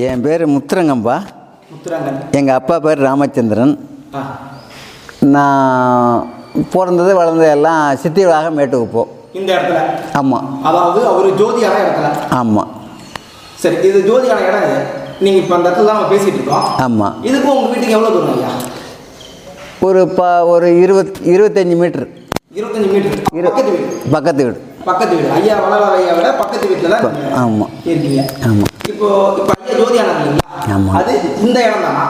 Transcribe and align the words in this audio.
என் 0.00 0.20
பேர் 0.20 0.48
முத்துரங்கம்பா. 0.48 1.16
முத்துராங்கன். 1.72 2.18
எங்கள் 2.30 2.54
அப்பா 2.54 2.78
பேர் 2.78 2.98
ராமச்சந்திரன். 2.98 3.74
நான் 5.20 6.28
பிறந்தது 6.72 7.14
வளர்ந்தது 7.14 7.50
எல்லாம் 7.50 7.96
சித்தி 7.96 8.24
விழாக 8.24 8.50
மேட்டுக்குப்போ 8.50 9.02
இந்த 9.32 9.52
இடத்துல? 9.52 9.80
ஆமாம் 10.12 10.62
அதாவது 10.62 11.06
அவர் 11.06 11.28
ஜோதியான 11.32 11.76
இடத்துல? 11.82 12.08
ஆமாம் 12.30 12.70
சரி 13.58 13.76
இது 13.88 14.00
ஜோதியான 14.02 14.40
இடம் 14.48 14.64
இது. 14.64 14.78
நீங்கள் 15.20 15.42
இப்போ 15.42 15.54
அந்த 15.56 15.68
இடத்துல 15.68 15.84
தான் 15.84 15.96
நம்ம 15.96 16.10
பேசிகிட்டு 16.14 16.34
இருக்கோம். 16.34 16.66
ஆமாம் 16.78 17.14
இதுக்கும் 17.22 17.54
உங்கள் 17.54 17.70
வீட்டுக்கு 17.70 17.90
எவ்வளோ 17.90 18.10
தூரம் 18.10 18.34
ஐயா? 18.34 18.50
ஒரு 19.80 20.08
ப 20.08 20.20
ஒரு 20.46 20.78
இருபத் 20.78 21.20
இருபத்தஞ்சி 21.26 21.76
மீட்ரு 21.76 22.06
இருபத்தஞ்சு 22.54 22.88
மீட்டர். 22.92 23.16
இரு- 23.34 23.44
பக்கத்து 23.44 23.70
வீடு. 23.70 23.86
பக்கத்து 24.12 24.42
வீடு. 24.44 24.58
பக்கத்து 24.84 25.16
வீடு. 25.16 25.30
ஐயா 25.30 25.60
வளவர 25.60 25.92
ஐயா 25.96 26.14
விட 26.14 26.32
பக்கத்து 26.32 26.68
வீட்டில் 26.68 26.90
தான் 26.90 27.02
ப- 27.02 27.32
ஆமா. 27.40 27.66
இருக்கீங்க. 27.84 28.22
ஆமாம் 28.44 28.70
இப்போ 28.88 29.08
இப்போ 29.38 29.52
ஐயா 29.82 29.88
ஜோதியான 30.04 30.10
இல்லைங்களா 30.16 30.48
ஆமா. 30.74 30.92
அது 30.98 31.12
இந்த 31.44 31.58
இடம் 31.66 31.84
தானா 31.86 32.04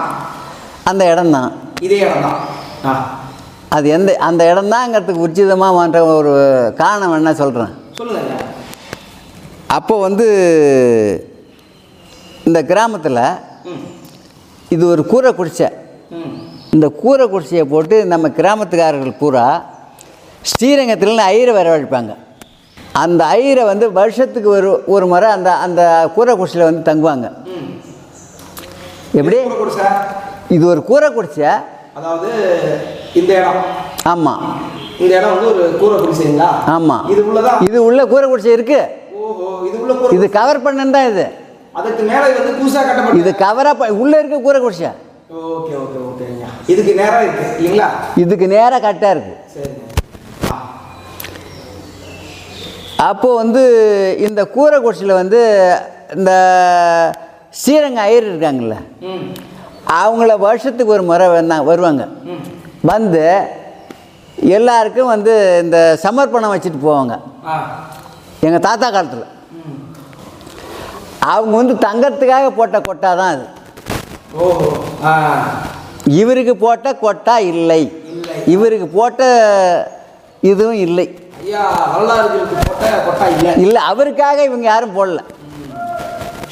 அந்த 0.91 1.03
இடம்தான். 1.13 1.51
இதே 1.87 1.99
இடம் 2.05 2.25
தான் 2.27 2.39
ஆ. 2.85 2.93
அது 3.73 3.87
எந்த 3.89 4.11
அந்த 4.27 4.43
இடம்தாங்கிறதுக்கு 4.51 5.27
உச்சிதமாக 5.27 5.77
பண்ணுற 5.77 6.01
ஒரு 6.15 6.33
காரணம் 6.80 7.15
என்ன 7.19 7.33
சொல்கிறேன் 7.35 7.73
சொல்லுங்க. 7.99 8.35
அப்போ 9.77 9.95
வந்து 10.01 10.27
இந்த 12.47 12.61
கிராமத்தில் 12.71 13.21
இது 14.69 14.83
ஒரு 14.87 15.02
கூரை 15.05 15.30
குடிசை. 15.33 15.69
ம். 16.16 16.35
இந்த 16.75 16.87
கூரை 17.01 17.27
குடிசையை 17.27 17.65
போட்டு 17.66 17.97
நம்ம 18.13 18.29
கிராமத்துக்காரர்கள் 18.39 19.21
பூரா 19.21 19.47
ஸ்ரீரங்கத்தில் 20.43 21.25
ஐயரை 21.27 21.52
வரவழைப்பாங்க. 21.57 22.13
அந்த 23.02 23.23
ஐயரை 23.37 23.65
வந்து 23.65 23.87
வருஷத்துக்கு 23.99 24.49
ஒரு 24.57 24.71
ஒரு 24.95 25.07
முறை 25.07 25.29
அந்த 25.37 25.51
அந்த 25.66 25.83
கூரை 26.15 26.33
குடிசையில் 26.35 26.69
வந்து 26.69 26.89
தங்குவாங்க. 26.89 27.27
எப்படி? 29.21 29.39
இது 30.57 30.65
ஒரு 30.73 30.80
கூரை 30.91 31.09
குடிசை 31.16 31.51
அதாவது 31.99 32.29
இந்த 33.21 33.30
இடம். 33.41 33.60
ஆமாம் 34.13 34.43
இந்த 35.02 35.13
இடம் 35.18 35.32
வந்து 35.35 35.49
ஒரு 35.52 35.65
கூரை 35.82 35.96
குடிசைங்களா? 36.02 36.49
ஆமாம் 36.74 37.05
இது 37.13 37.21
உள்ளதா? 37.29 37.52
இது 37.68 37.79
உள்ள 37.88 38.01
கூரை 38.13 38.27
குடிசை 38.29 38.52
இருக்குது 38.57 38.85
ஓஹோ 39.23 39.49
இது 39.68 39.77
உள்ள 39.83 40.13
இது 40.16 40.27
கவர் 40.38 40.65
பண்ணது 40.66 40.95
தான் 40.96 41.09
இது. 41.13 41.27
அதுக்கு 41.79 42.02
மேலே 42.10 42.24
வந்து 42.38 42.52
புதுசாக 42.60 42.85
கட்டப்பட்ட 42.88 43.21
இது 43.23 43.30
கவராக 43.45 43.88
உள்ளே 44.02 44.16
இருக்க 44.23 44.38
கூரை 44.46 44.60
குடிசை. 44.65 44.90
ஓகே 45.52 45.74
ஓகே 45.83 45.99
ஓகே 46.09 46.24
ஐயா. 46.33 46.49
இதுக்கு 46.73 46.93
நேரம் 47.01 47.23
இருக்கு 47.27 47.45
இல்லைங்களா? 47.59 47.88
இதுக்கு 48.24 48.46
நேராக 48.55 48.80
கரெக்டாக 48.87 49.21
சரிங்க. 49.55 49.80
ஆ 50.51 50.57
அப்போது 53.10 53.38
வந்து 53.43 53.63
இந்த 54.27 54.40
கூரை 54.57 54.79
குடிசையில் 54.80 55.21
வந்து 55.23 55.40
இந்த 56.16 56.33
ஸ்ரீரங்க 57.61 58.01
ஐயர் 58.09 58.29
இருக்காங்கல்ல. 58.31 58.77
அவங்கள 60.01 60.33
வருஷத்துக்கு 60.45 60.95
ஒரு 60.97 61.05
முறை 61.09 61.27
வந்தாங்க 61.29 61.65
வருவாங்க. 61.71 62.05
வந்து 62.91 63.25
எல்லாருக்கும் 64.56 65.11
வந்து 65.15 65.33
இந்த 65.65 65.78
சமர்ப்பணம் 66.05 66.53
வச்சுட்டு 66.55 66.81
போவாங்க. 66.87 67.15
எங்கள் 68.47 68.65
தாத்தா 68.69 68.87
காலத்தில். 68.91 69.27
அவங்க 71.34 71.55
வந்து 71.61 71.75
தங்கறதுக்காக 71.87 72.47
போட்ட 72.59 72.81
கொட்டா 72.89 73.11
தான் 73.21 73.33
அது. 73.34 73.45
இவருக்கு 76.21 76.55
போட்ட 76.65 76.95
கொட்டா 77.05 77.37
இல்லை. 77.53 77.83
இவருக்கு 78.55 78.89
போட்ட 78.99 79.23
இதுவும் 80.50 80.81
இல்லை. 80.87 81.06
இல்லை 83.65 83.81
அவருக்காக 83.93 84.45
இவங்க 84.49 84.67
யாரும் 84.73 84.97
போடல. 84.99 85.21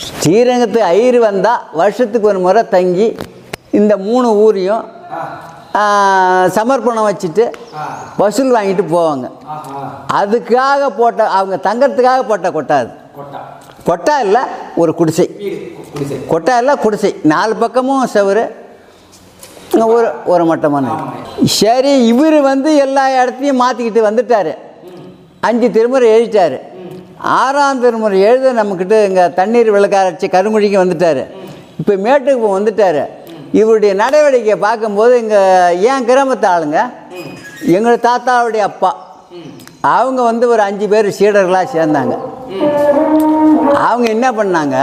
ஸ்ரீரங்கத்து 0.06 0.80
ஐயர் 0.92 1.18
வந்தால் 1.28 1.64
வருஷத்துக்கு 1.80 2.30
ஒரு 2.32 2.40
முறை 2.46 2.62
தங்கி 2.74 3.08
இந்த 3.78 3.92
மூணு 4.08 4.28
ஊரையும் 4.44 4.84
சமர்ப்பணம் 6.56 7.08
வச்சுட்டு 7.08 7.44
வசூல் 8.20 8.54
வாங்கிட்டு 8.54 8.84
போவாங்க. 8.94 9.26
அதுக்காக 10.20 10.88
போட்ட 11.00 11.28
அவங்க 11.38 11.56
தங்கறதுக்காக 11.66 12.22
போட்ட 12.30 12.50
கொட்டா 12.56 12.78
அது. 12.82 12.90
கொட்டா 13.88 14.14
இல்லை 14.24 14.42
ஒரு 14.82 14.92
குடிசை. 15.00 15.26
கொட்டா 16.32 16.54
இல்லை 16.62 16.74
குடிசை. 16.84 17.12
நாலு 17.32 17.54
பக்கமும் 17.62 18.08
செவரு. 18.14 18.44
ஒரு 19.94 20.08
ஒரு 20.32 20.44
மட்டமான 20.50 20.96
சரி 21.60 21.92
இவர் 22.12 22.38
வந்து 22.50 22.70
எல்லா 22.86 23.04
இடத்தையும் 23.20 23.60
மாற்றிக்கிட்டு 23.62 24.02
வந்துட்டார். 24.08 24.52
அஞ்சு 25.48 25.68
திருமுறை 25.76 26.08
எழுதிட்டார். 26.14 26.58
ஆறாம் 27.40 27.80
திருமுறை 27.80 28.20
எழுத 28.20 28.52
நம்மக்கிட்ட 28.58 28.96
இங்கே 29.08 29.24
தண்ணீர் 29.38 29.70
விளக்காரச்சி 29.76 30.26
கருங்குழிக்கு 30.34 30.78
வந்துட்டார். 30.82 31.22
இப்போ 31.80 31.94
மேட்டுக்கு 32.04 32.48
வந்துட்டார். 32.58 33.02
இவருடைய 33.60 33.92
நடவடிக்கையை 34.02 34.56
பார்க்கும்போது 34.66 35.14
இங்கே 35.22 35.40
ஏன் 35.90 36.06
கிராமத்து 36.08 36.46
ஆளுங்க? 36.54 36.80
எங்கள் 37.76 38.04
தாத்தாவுடைய 38.08 38.62
அப்பா. 38.70 38.90
அவங்க 39.96 40.20
வந்து 40.22 40.44
ஒரு 40.52 40.62
அஞ்சு 40.68 40.86
பேர் 40.92 41.08
சீடர்களாக 41.18 41.66
சேர்ந்தாங்க. 41.74 42.14
அவங்க 43.88 44.06
என்ன 44.16 44.26
பண்ணாங்க? 44.38 44.76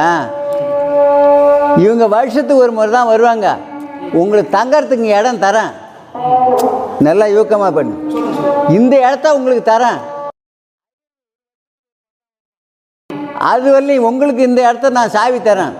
இவங்க 1.85 2.05
வருஷத்துக்கு 2.17 2.63
ஒரு 2.65 2.71
முறை 2.77 2.91
தான் 2.91 3.11
வருவாங்க. 3.13 3.47
உங்களுக்கு 4.21 4.57
தங்கறதுக்கு 4.57 5.09
இடம் 5.19 5.43
தரேன். 5.45 5.73
நல்லா 7.07 7.25
யூக்கமாக 7.25 7.71
பண்ணு. 7.77 7.95
இந்த 8.77 8.93
இடத்த 9.07 9.35
உங்களுக்கு 9.37 9.65
தரேன். 9.73 9.99
அது 13.39 13.79
வரலையும் 13.79 14.07
உங்களுக்கு 14.09 14.43
இந்த 14.43 14.61
இடத்த 14.61 14.89
நான் 14.89 15.09
சாவி 15.09 15.37
தரேன். 15.37 15.73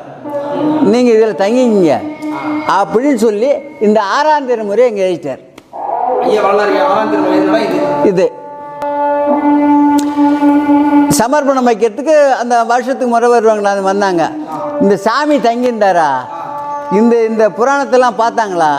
நீங்கள் 0.81 1.15
இதில் 1.15 1.41
தங்கிக்கிங்க. 1.43 1.99
அப்படின்னு 2.77 3.15
சொல்லி 3.15 3.49
இந்த 3.79 4.01
ஆறாம் 4.03 4.47
திருமுறை 4.47 4.87
இங்கே 4.89 5.05
எழுதிட்டார். 5.09 5.43
இது. 8.05 8.31
சமர்ப்பணம் 11.09 11.67
வைக்கிறதுக்கு 11.67 12.31
அந்த 12.31 12.63
வருஷத்துக்கு 12.63 13.07
முறை 13.07 13.29
வருவாங்களா 13.29 13.73
அது 13.75 13.81
வந்தாங்க. 13.81 14.31
இந்த 14.81 14.97
சாமி 14.97 15.37
தங்கியிருந்தாரா? 15.37 16.09
இந்த 16.91 17.25
இந்த 17.25 17.49
புராணத்தெல்லாம் 17.49 18.21
பார்த்தாங்களா? 18.23 18.71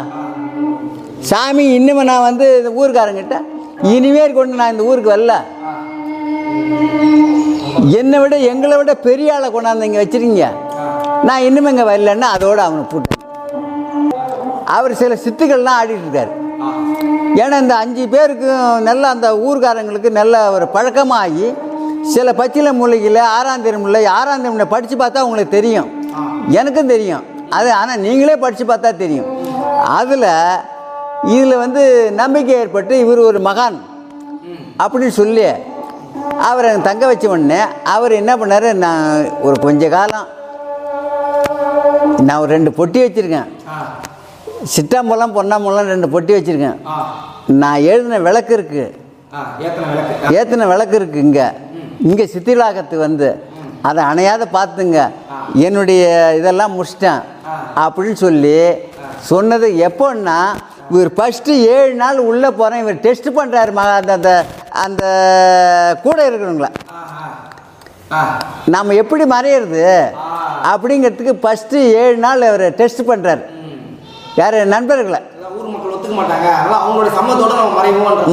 சாமி 1.20 1.78
இன்னுமே 1.78 2.02
நான் 2.02 2.26
வந்து 2.28 2.46
இந்த 2.58 2.70
ஊருக்காரங்கிட்ட 2.80 3.36
இனிமேல் 3.82 4.32
கொண்டு 4.32 4.54
நான் 4.56 4.70
இந்த 4.70 4.82
ஊருக்கு 4.82 5.16
வரல. 5.16 5.34
என்னை 7.96 8.18
விட 8.20 8.34
எங்களை 8.50 8.76
விட 8.78 8.92
பெரிய 9.06 9.34
ஆளை 9.34 9.48
கொண்டாந்து 9.54 9.86
இங்கே 9.88 10.00
வச்சிருக்கீங்க. 10.02 10.46
நான் 11.28 11.44
இன்னும் 11.48 11.68
இங்கே 11.70 11.84
வரலன்னா 11.90 12.28
அதோடு 12.36 12.60
அவனை 12.64 12.82
போட்டேன் 12.92 13.14
அவர் 14.76 14.92
சில 15.00 15.14
சித்துக்கள்லாம் 15.24 15.78
ஆடிட்டுருக்காரு 15.80 16.32
ஏன்னா 17.42 17.56
இந்த 17.64 17.74
அஞ்சு 17.82 18.04
பேருக்கும் 18.14 18.84
நல்ல 18.88 19.02
அந்த 19.14 19.28
ஊர்காரங்களுக்கு 19.48 20.10
நல்ல 20.20 20.34
ஒரு 20.56 20.66
பழக்கமாகி 20.74 21.46
சில 22.14 22.32
பச்சில 22.40 22.68
மூலிகையில் 22.80 23.20
ஆறாம் 23.36 23.64
திருமுல்லை 23.66 24.02
ஆறாம் 24.18 24.72
படித்து 24.74 24.96
பார்த்தா 24.96 25.24
உங்களுக்கு 25.28 25.56
தெரியும். 25.58 25.88
எனக்கும் 26.60 26.92
தெரியும். 26.94 27.24
அது 27.58 27.68
ஆனால் 27.80 28.02
நீங்களே 28.06 28.36
படித்து 28.44 28.64
பார்த்தா 28.64 28.90
தெரியும். 29.04 29.28
அதில் 30.00 30.28
இதில் 31.34 31.62
வந்து 31.64 31.82
நம்பிக்கை 32.20 32.54
ஏற்பட்டு 32.62 32.94
இவர் 33.04 33.20
ஒரு 33.30 33.38
மகான் 33.48 33.78
அப்படின்னு 34.82 35.14
சொல்லி 35.20 35.46
அவரை 36.36 36.80
தங்க 36.80 37.06
வச்ச 37.06 37.28
உடனே 37.28 37.60
அவர் 37.84 38.12
என்ன 38.12 38.36
பண்ணார் 38.36 38.72
நான் 38.72 39.28
ஒரு 39.40 39.56
கொஞ்ச 39.60 39.88
காலம் 39.88 40.28
நான் 42.26 42.38
ஒரு 42.38 42.50
ரெண்டு 42.50 42.70
பொட்டி 42.70 42.98
வச்சுருக்கேன். 43.04 43.48
சிட்டாம்பழம் 44.74 45.34
பொன்னாம்பழம் 45.36 45.92
ரெண்டு 45.94 46.08
பொட்டி 46.14 46.32
வச்சுருக்கேன். 46.36 46.78
நான் 47.46 47.80
எழுதின 47.80 48.18
விளக்கு 48.18 48.54
இருக்கு. 48.54 48.84
ஆ 49.34 49.46
ஏத்தனை 49.58 49.88
விளக்கு. 49.90 50.38
ஏற்றின 50.38 50.66
விளக்கு 50.66 50.96
இருக்கு 50.96 51.18
இங்கே. 51.18 51.46
இங்கே 52.00 52.30
சித்திலாகத்து 52.34 52.96
வந்து. 52.96 53.28
அதை 53.82 54.04
அணையாத 54.04 54.44
பார்த்துங்க. 54.52 55.10
என்னுடைய 55.54 56.34
இதெல்லாம் 56.38 56.74
முடிச்சிட்டேன். 56.76 57.20
அப்படின்னு 57.76 58.18
சொல்லி 58.26 58.56
சொன்னது 59.20 59.68
எப்போன்னா 59.88 60.38
இவர் 60.90 61.10
ஃபஸ்ட்டு 61.16 61.54
ஏழு 61.76 61.94
நாள் 61.94 62.18
உள்ளே 62.18 62.50
போகிறேன் 62.50 62.80
இவர் 62.80 63.00
டெஸ்ட் 63.00 63.28
பண்ணுறாரு 63.28 63.72
மகா 63.72 63.94
அந்த 63.94 64.12
அந்த 64.12 64.44
அந்த 64.84 65.04
கூட 66.04 66.18
இருக்கிறவங்கள. 66.28 66.68
நம்ம 68.74 68.94
எப்படி 69.02 69.24
மறையிறது? 69.32 69.86
அப்படிங்கிறதுக்கு 70.72 71.34
ஃபஸ்ட்டு 71.42 71.80
ஏழு 72.02 72.16
நாள் 72.26 72.46
அவர் 72.50 72.64
டெஸ்ட் 72.80 73.02
பண்ணுறாரு 73.10 73.42
யார்? 74.40 74.56
நண்பர்களை. 74.74 75.20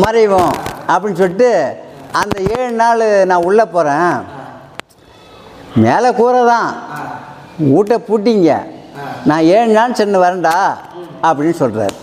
மறைவோம் 0.06 0.56
அப்படின்னு 0.92 1.20
சொல்லிட்டு 1.22 1.52
அந்த 2.22 2.38
ஏழு 2.58 2.72
நாள் 2.82 3.04
நான் 3.32 3.46
உள்ளே 3.50 3.66
போகிறேன் 3.76 4.16
மேலே 5.86 6.10
கூரை 6.20 6.42
தான். 6.54 6.70
வீட்டை 7.72 7.98
பூட்டிங்க. 8.08 8.52
நான் 9.30 9.48
ஏழு 9.56 9.72
நாள் 9.78 9.98
சென்று 10.00 10.24
வரேன்டா 10.26 10.58
அப்படின்னு 11.28 11.56
சொல்கிறார் 11.64 11.96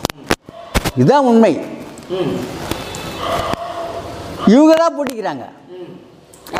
இதுதான் 1.00 1.28
உண்மை. 1.30 1.52
இவங்க 4.54 4.74
தான் 4.82 4.94
பூட்டிக்கிறாங்க. 4.96 5.44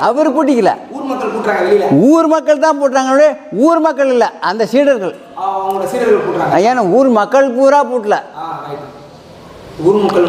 அவர் 0.08 0.28
பூட்டிக்கல. 0.34 0.70
ஊர் 0.96 1.06
மக்கள் 1.10 1.32
கூட்டுறாங்க 1.34 1.62
வெளியில. 1.66 1.86
ஊர் 2.10 2.28
மக்கள் 2.34 2.62
தான் 2.66 2.78
போட்டாங்க 2.80 3.26
ஊர் 3.66 3.80
மக்கள் 3.86 4.10
இல்லை 4.14 4.28
அந்த 4.50 4.62
சீடர்கள். 4.72 5.14
ஏன்னா 6.68 6.82
ஊர் 6.98 7.10
மக்கள் 7.20 7.48
பூரா 7.58 7.80
பூட்டல. 7.90 8.18
ஊர் 9.88 10.00
மக்கள் 10.04 10.26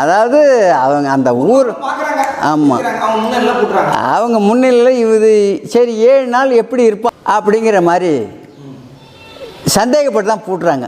அதாவது 0.00 0.38
அவங்க 0.84 1.08
அந்த 1.16 1.30
ஊர் 1.50 1.68
பார்க்குறாங்க 1.84 2.22
ஆமா. 2.50 2.76
அவங்க 2.76 3.18
முன்னெல்லாம் 3.24 3.58
கூட்டுறாங்க 3.60 3.92
அவங்க 4.14 4.38
முன்னிலையில் 4.48 5.12
இது 5.16 5.32
சரி 5.74 5.92
ஏழு 6.12 6.26
நாள் 6.36 6.58
எப்படி 6.62 6.84
இருப்பான் 6.90 7.18
அப்படிங்கிற 7.36 7.78
மாதிரி 7.90 8.12
சந்தேகப்பட்டு 9.76 10.32
தான் 10.32 10.46
பூட்டுறாங்க. 10.48 10.86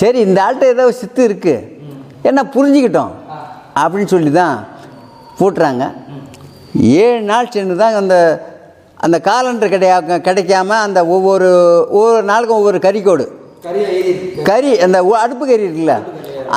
சரி 0.00 0.18
இந்த 0.26 0.38
ஆள்கிட்ட 0.44 0.74
ஏதோ 0.74 0.84
சித்து 1.00 1.22
இருக்குது 1.28 1.66
என்ன 2.30 2.40
புரிஞ்சுக்கிட்டோம். 2.54 3.12
அப்படின்னு 3.82 4.12
சொல்லி 4.14 4.30
தான் 4.40 4.56
பூட்டுறாங்க. 5.38 5.84
ஏழு 7.04 7.20
நாள் 7.30 7.52
சென்று 7.54 7.76
தான் 7.82 7.96
அந்த 8.00 8.16
அந்த 9.04 9.16
காலண்டர் 9.28 9.72
கிடையா 9.74 9.96
கிடைக்காம 10.28 10.76
அந்த 10.86 11.00
ஒவ்வொரு 11.14 11.48
ஒவ்வொரு 11.96 12.22
நாளுக்கும் 12.30 12.60
ஒவ்வொரு 12.60 12.78
கறிக்கோடு 12.86 13.24
கறி 14.48 14.70
அந்த 14.86 14.98
அடுப்பு 15.24 15.44
கறி 15.50 15.64
இருக்குல்ல? 15.66 15.94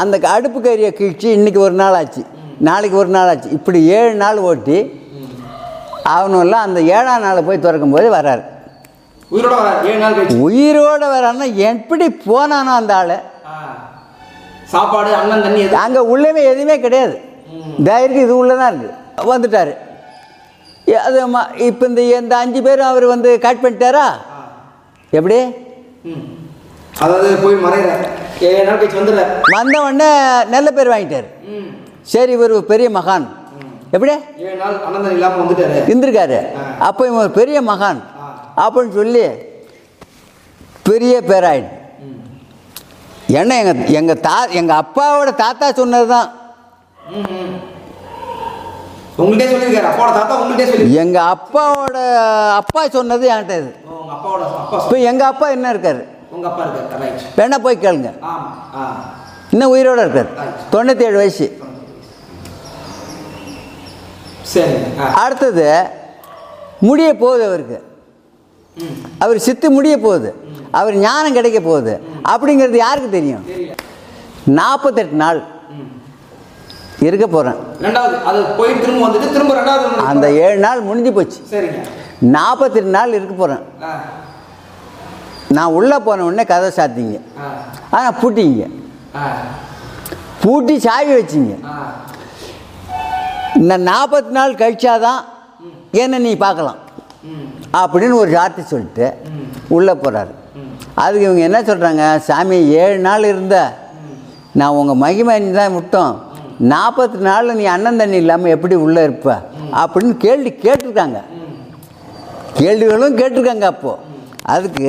அந்த 0.01 0.15
அடுப்பு 0.35 0.59
கறியை 0.65 0.91
கிழிச்சு 0.99 1.27
இன்றைக்கி 1.37 1.59
ஒரு 1.67 1.75
நாள் 1.81 1.97
ஆச்சு. 1.99 2.21
நாளைக்கு 2.67 2.97
ஒரு 3.01 3.11
நாள் 3.15 3.29
ஆச்சு. 3.31 3.49
இப்படி 3.57 3.79
ஏழு 3.97 4.13
நாள் 4.23 4.39
ஓட்டி 4.49 4.77
அவனும் 6.15 6.53
அந்த 6.67 6.79
ஏழாம் 6.97 7.25
நாள் 7.25 7.47
போய் 7.47 7.63
திறக்கும் 7.65 7.95
போது 7.95 8.09
வராரு 8.17 8.43
உயிரோட 10.45 11.03
வரான்னா 11.15 11.47
எப்படி 11.71 12.05
போனானோ 12.27 12.73
அந்த 12.81 12.93
ஆள். 13.01 13.15
சாப்பாடு 14.71 15.11
அண்ணன் 15.19 15.43
தண்ணி 15.45 15.59
எது? 15.65 15.75
அங்கே 15.83 16.01
உள்ளவே 16.13 16.41
எதுவுமே 16.51 16.75
கிடையாது. 16.85 17.15
தைரியம் 17.87 18.23
இது 18.25 18.33
உள்ளே 18.41 18.55
தான் 18.61 18.71
இருக்குது 18.73 19.29
வந்துட்டார் 19.33 19.73
அது 21.07 21.17
இப்போ 21.67 21.83
இந்த 21.89 22.01
இந்த 22.17 22.33
அஞ்சு 22.43 22.59
பேரும் 22.67 22.89
அவர் 22.91 23.05
வந்து 23.13 23.29
கட் 23.45 23.63
பண்ணிட்டாரா? 23.63 24.05
எப்படி. 25.13 25.39
அதாவது 27.03 27.29
போய் 27.43 27.57
மறையிற 27.65 27.89
ஏழு 28.47 28.61
நாள் 28.67 28.79
கழிச்சு 28.79 28.99
வந்துடுறாரு 28.99 29.33
வந்த 29.55 29.75
உடனே 29.85 30.09
நல்ல 30.55 30.67
பேர் 30.77 30.93
வாங்கிட்டார். 30.93 31.27
சரி 32.13 32.31
இவர் 32.37 32.53
பெரிய 32.71 32.87
மகான். 32.97 33.25
எப்படி? 33.95 34.13
இருந்திருக்காரு. 35.89 36.39
அப்போ 36.87 37.01
இவன் 37.11 37.35
பெரிய 37.39 37.57
மகான். 37.71 37.99
அப்படின்னு 38.63 38.93
சொல்லி 38.99 39.25
பெரிய 40.89 41.15
பேராயிடு 41.29 41.69
ஏன்னா 43.35 43.55
எங்கள் 43.61 43.79
எங்கள் 43.99 44.21
தா 44.27 44.35
எங்கள் 44.59 44.79
அப்பாவோட 44.81 45.29
தாத்தா 45.43 45.67
சொன்னது 45.79 46.07
தான் 46.15 46.29
எங்கள் 51.01 51.29
அப்பாவோட 51.33 51.97
அப்பா 52.61 52.81
சொன்னது 52.95 53.25
என்கிட்ட 53.33 53.55
இது. 53.61 53.71
இப்போ 54.81 54.97
எங்கள் 55.09 55.29
அப்பா 55.31 55.47
என்ன 55.55 55.69
இருக்கார்? 55.73 56.01
வேணா 57.37 57.57
போய் 57.65 57.81
கேளுங்க. 57.85 58.09
இன்னும் 59.53 59.71
உயிரோடு 59.73 60.01
இருக்கார். 60.05 60.29
தொண்ணூற்றி 60.73 61.05
ஏழு 61.09 61.17
வயசு. 61.21 61.47
அடுத்தது 65.23 65.65
முடிய 66.87 67.09
போகுது 67.23 67.43
அவருக்கு. 67.49 67.77
அவர் 69.23 69.45
சித்து 69.47 69.67
முடிய 69.77 69.95
போகுது. 70.05 70.29
அவர் 70.79 70.95
ஞானம் 71.05 71.37
கிடைக்க 71.37 71.59
போகுது. 71.59 71.93
அப்படிங்கிறது 72.31 72.77
யாருக்கு 72.85 73.09
தெரியும்? 73.17 73.43
நாற்பத்தெட்டு 74.59 75.15
நாள் 75.23 75.39
இருக்க 77.07 77.25
போகிறேன் 77.27 77.57
அந்த 80.11 80.25
ஏழு 80.45 80.59
நாள் 80.65 80.85
முடிஞ்சு 80.87 81.11
போச்சு. 81.17 81.39
நாற்பத்தெட்டு 82.35 82.95
நாள் 82.97 83.15
இருக்க 83.17 83.33
போகிறேன் 83.41 83.63
நான் 85.57 85.75
உள்ளே 85.79 85.97
போன 86.05 86.23
உடனே 86.27 86.43
கதை 86.53 86.69
சாத்திங்க. 86.77 87.19
ஆனால் 87.97 88.17
பூட்டிங்க. 88.21 88.65
பூட்டி 90.41 90.75
சாவி 90.85 91.13
வச்சிங்க. 91.19 91.53
இந்த 93.59 93.75
நாற்பத்தி 93.91 94.31
நாள் 94.37 94.59
கழிச்சாதான் 94.61 95.21
என்ன 96.03 96.19
நீ 96.25 96.31
பார்க்கலாம். 96.43 96.81
அப்படின்னு 97.79 98.19
ஒரு 98.23 98.31
வார்த்தை 98.37 98.63
சொல்லிட்டு 98.71 99.05
உள்ளே 99.75 99.93
போகிறாரு 100.03 100.33
அதுக்கு 101.03 101.25
இவங்க 101.27 101.43
என்ன 101.47 101.59
சொல்கிறாங்க 101.69 102.03
சாமி 102.27 102.57
ஏழு 102.83 102.97
நாள் 103.07 103.29
இருந்த. 103.31 103.57
நான் 104.59 104.77
உங்கள் 104.79 105.01
மகிமை 105.03 105.35
தான் 105.59 105.75
விட்டோம் 105.77 106.13
நாற்பத்தி 106.71 107.17
நாள் 107.27 107.55
நீ 107.59 107.65
அண்ணன் 107.73 107.99
தண்ணி 108.01 108.17
இல்லாமல் 108.23 108.53
எப்படி 108.55 108.75
உள்ளே 108.85 109.01
இருப்ப? 109.07 109.29
அப்படின்னு 109.81 110.13
கேள்வி 110.25 110.51
கேட்டிருக்காங்க. 110.65 111.19
கேள்விகளும் 112.59 113.17
கேட்டிருக்காங்க 113.19 113.65
அப்போது 113.73 114.03
அதுக்கு 114.53 114.87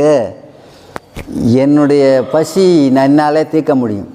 என்னுடைய 1.65 2.05
பசி 2.35 2.65
நான் 2.95 3.09
என்னாலே 3.11 3.43
தீர்க்க 3.55 3.75
முடியும். 3.83 4.11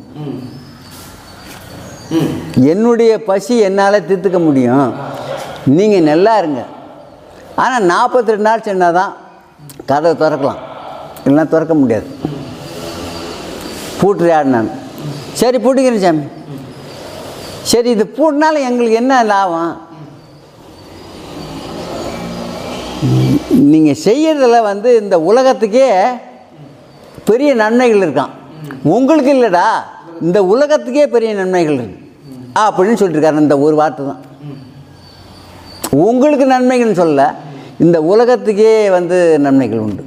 என்னுடைய 2.72 3.12
பசி 3.30 3.54
என்னால் 3.68 4.06
தீர்த்துக்க 4.10 4.40
முடியும். 4.48 4.90
நீங்கள் 5.78 6.08
நல்லா 6.12 6.34
இருங்க. 6.42 6.62
ஆனால் 7.64 7.90
நாற்பத்தெட்டு 7.94 8.48
நாள் 8.50 8.68
சொன்னால் 8.68 9.00
தான் 9.00 9.14
கதவை 9.90 10.14
திறக்கலாம். 10.22 10.62
இல்லைன்னா 11.26 11.48
திறக்க 11.48 11.74
முடியாது. 11.74 12.08
பூட்டுறியாடு 14.00 14.50
நான்? 14.56 14.70
சரி 15.42 15.58
பூட்டிக்கிறேன் 15.58 16.06
சாமி. 16.06 16.26
சரி 17.72 17.90
இது 17.96 18.06
பூட்டினால 18.18 18.56
எங்களுக்கு 18.70 19.00
என்ன 19.02 19.24
லாபம்? 19.24 19.74
நீங்கள் 23.72 24.02
செய்கிறதில் 24.06 24.68
வந்து 24.70 24.90
இந்த 25.02 25.16
உலகத்துக்கே 25.30 25.88
பெரிய 27.30 27.50
நன்மைகள் 27.62 28.04
இருக்கான். 28.06 28.34
உங்களுக்கு 28.96 29.32
இல்லைடா. 29.36 29.66
இந்த 30.22 30.40
உலகத்துக்கே 30.54 31.06
பெரிய 31.16 31.34
நன்மைகள் 31.34 31.78
இருக்கு. 31.80 32.00
அப்படின்னு 32.64 33.00
சொல்லியிருக்காரு 33.02 33.44
இந்த 33.46 33.58
ஒரு 33.66 33.76
வார்த்தை 33.82 34.04
தான். 34.06 34.24
உங்களுக்கு 36.08 36.46
நன்மைகள்னு 36.56 37.02
சொல்ல 37.04 37.34
இந்த 37.86 37.98
உலகத்துக்கே 38.14 38.74
வந்து 38.98 39.40
நன்மைகள் 39.46 39.86
உண்டு. 39.86 40.04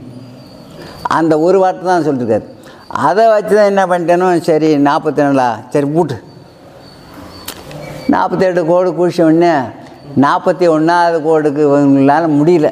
அந்த 1.14 1.34
ஒரு 1.38 1.58
வார்த்தை 1.62 1.84
தான் 1.86 2.06
சொல்லியிருக்காரு 2.06 2.44
அதை 3.04 3.24
வச்சு 3.32 3.52
தான் 3.54 3.70
என்ன 3.70 3.82
பண்ணிட்டேனோ 3.86 4.26
சரி 4.48 4.68
நாற்பத்தி 4.86 5.20
நாளா 5.22 5.48
சரி 5.72 5.86
பூட்டு. 5.94 6.16
நாற்பத்தெட்டு 8.12 8.62
கோடு 8.64 8.90
குடிச்ச 8.92 9.20
உடனே 9.22 9.52
நாற்பத்தி 10.24 10.66
ஒன்றாவது 10.74 11.16
கோடுக்கு 11.22 11.62
உங்களால் 11.76 12.34
முடியல. 12.36 12.68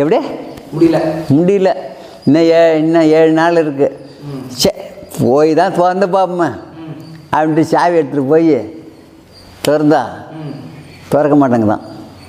எப்படி? 0.00 0.18
முடியல. 0.74 0.98
முடியல. 1.38 1.70
இன்னும் 2.26 2.46
ஏ 2.50 2.60
இன்னும் 2.80 3.08
ஏழு 3.16 3.32
நாள் 3.32 3.60
இருக்குது 3.62 3.88
சே 4.60 4.70
போய் 5.18 5.50
தான் 5.54 5.74
திறந்து 5.78 6.06
பார்ப்போமே. 6.14 6.48
அப்படின்ட்டு 7.32 7.64
சாவி 7.72 7.98
எடுத்துகிட்டு 8.00 8.30
போய் 8.30 8.54
திறந்தா 9.64 10.02
திறக்க 11.12 11.34
மாட்டேங்க 11.36 11.68
தான் 11.68 11.84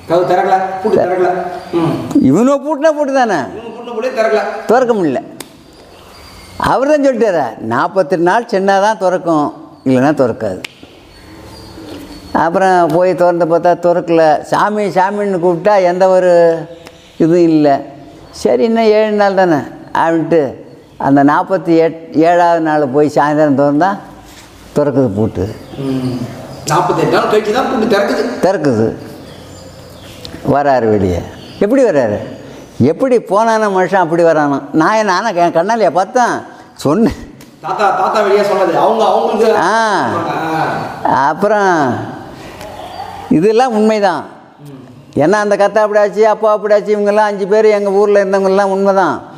கவு 0.09 0.23
திறக்கல 0.31 0.55
பூட்டு 0.81 0.97
திறக்கல. 0.99 1.29
ம். 1.77 1.93
இவனோ 2.29 2.55
பூட்டினா 2.65 2.91
பூட்டு 2.97 3.13
தானே? 3.13 3.39
திறக்கல. 4.03 4.41
திறக்க 4.67 4.93
முடியல. 4.93 5.21
அவர் 6.57 6.87
தான் 6.87 7.05
சொல்லிட்டாரு 7.05 7.45
நாற்பத்தெட்டு 7.59 8.23
நாள் 8.23 8.51
சின்ன 8.53 8.79
தான் 8.79 8.97
திறக்கும் 8.97 9.47
இல்லைன்னா 9.85 10.11
திறக்காது. 10.21 10.61
அப்புறம் 12.43 12.87
போய் 12.87 13.15
திறந்து 13.15 13.45
பார்த்தா 13.45 13.71
திறக்கல. 13.85 14.41
சாமி 14.51 14.85
சாமின்னு 14.87 15.41
கூப்பிட்டா 15.43 15.83
எந்த 15.83 16.09
ஒரு 16.09 16.31
இதுவும் 17.17 17.47
இல்லை. 17.51 17.75
சரி 18.31 18.63
இன்னும் 18.63 18.83
ஏழு 18.83 19.11
நாள் 19.11 19.39
தானே 19.41 19.59
அப்படின்ட்டு 20.03 20.63
அந்த 20.97 21.23
நாற்பத்தி 21.23 21.73
எட் 21.85 22.15
ஏழாவது 22.15 22.59
நாள் 22.59 22.93
போய் 22.95 23.15
சாயந்தரம் 23.15 23.59
திறந்தா 23.61 23.97
திறக்குது 24.75 25.09
பூட்டு. 25.17 25.43
நாற்பத்தெட்டு 26.69 27.11
நாள் 27.11 27.29
கழிச்சு 27.31 27.51
தான் 27.51 27.69
பூட்டு 27.71 27.95
திறக்குது. 27.95 28.23
திறக்குது. 28.45 28.87
வராரு 30.53 30.89
வெளியே. 30.89 31.21
எப்படி 31.59 31.83
வராரு? 31.83 32.17
எப்படி 32.77 33.19
போனான 33.19 33.69
மனுஷன் 33.69 33.95
அப்படி 33.95 34.23
வரானோ? 34.23 34.63
நான் 34.71 34.95
என்ன 34.95 35.13
ஆனால் 35.15 35.35
என் 35.35 35.51
கண்ணாலியை 35.51 35.91
பார்த்தேன். 35.91 36.41
சொன்னேன். 36.75 37.33
தாத்தா 37.61 37.89
தாத்தா 37.89 38.21
வெளியே 38.21 38.43
சொன்னது. 38.43 38.77
அவங்க 38.77 39.05
அவங்களுக்கு 39.05 39.55
ஆ. 39.57 41.21
அப்புறம் 41.27 41.97
இதெல்லாம் 43.29 43.71
உண்மைதான். 43.71 44.25
ஏன்னா 45.15 45.31
அந்த 45.31 45.55
கத்தா 45.55 45.83
அப்படியாச்சு 45.85 46.21
அப்பா 46.21 46.57
அப்படியாச்சு 46.57 46.87
இவங்கெல்லாம் 46.87 47.29
அஞ்சு 47.31 47.47
பேர் 47.47 47.65
எங்கள் 47.65 47.93
ஊரில் 47.93 48.15
இருந்தவங்கெல்லாம் 48.15 48.63
உண்மைதான். 48.63 49.33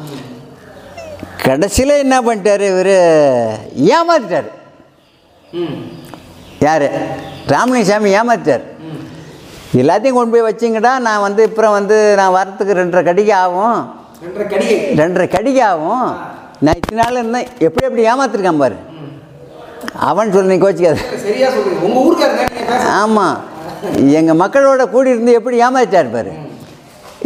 கடைசியில் 1.46 1.90
என்ன 1.90 2.22
பண்ணிட்டாரு 2.22 2.62
இவர்? 2.62 2.96
ஏமாத்திட்டார். 3.76 4.50
யார்? 6.60 6.92
ராமலிங்கசாமி 7.48 8.20
ஏமாத்திட்டார். 8.20 8.62
ம் 8.77 8.77
எல்லாத்தையும் 9.74 10.14
கொண்டு 10.14 10.34
போய் 10.34 10.48
வச்சிங்கடா 10.48 11.00
நான் 11.00 11.22
வந்து 11.22 11.44
அப்புறம் 11.44 11.72
வந்து 11.72 12.16
நான் 12.16 12.36
வரத்துக்கு 12.36 12.78
ரெண்டரை 12.80 13.04
கடிகை 13.04 13.34
ஆகும். 13.38 13.80
ரெண்டரை 14.24 14.46
கடிகை. 14.54 14.78
ரெண்டரை 15.00 15.28
கடிகை 15.28 15.64
ஆகும். 15.64 16.06
நான் 16.60 16.76
இத்தனை 16.76 17.00
நாள் 17.02 17.20
இருந்தேன் 17.22 17.50
எப்படி 17.60 17.86
எப்படி 17.88 18.06
ஏமாத்திருக்கான் 18.08 18.58
பாரு. 18.58 18.78
அவன் 20.08 20.34
சொல்லி 20.34 20.54
நீ 20.54 20.60
கோச்சிக்காது. 20.64 21.02
ஆமாம் 22.96 23.38
எங்கள் 24.14 24.40
மக்களோட 24.40 24.90
கூடி 24.90 25.10
இருந்து 25.10 25.34
எப்படி 25.34 25.62
ஏமாற்றிட்டார் 25.64 26.12
பாரு. 26.12 26.32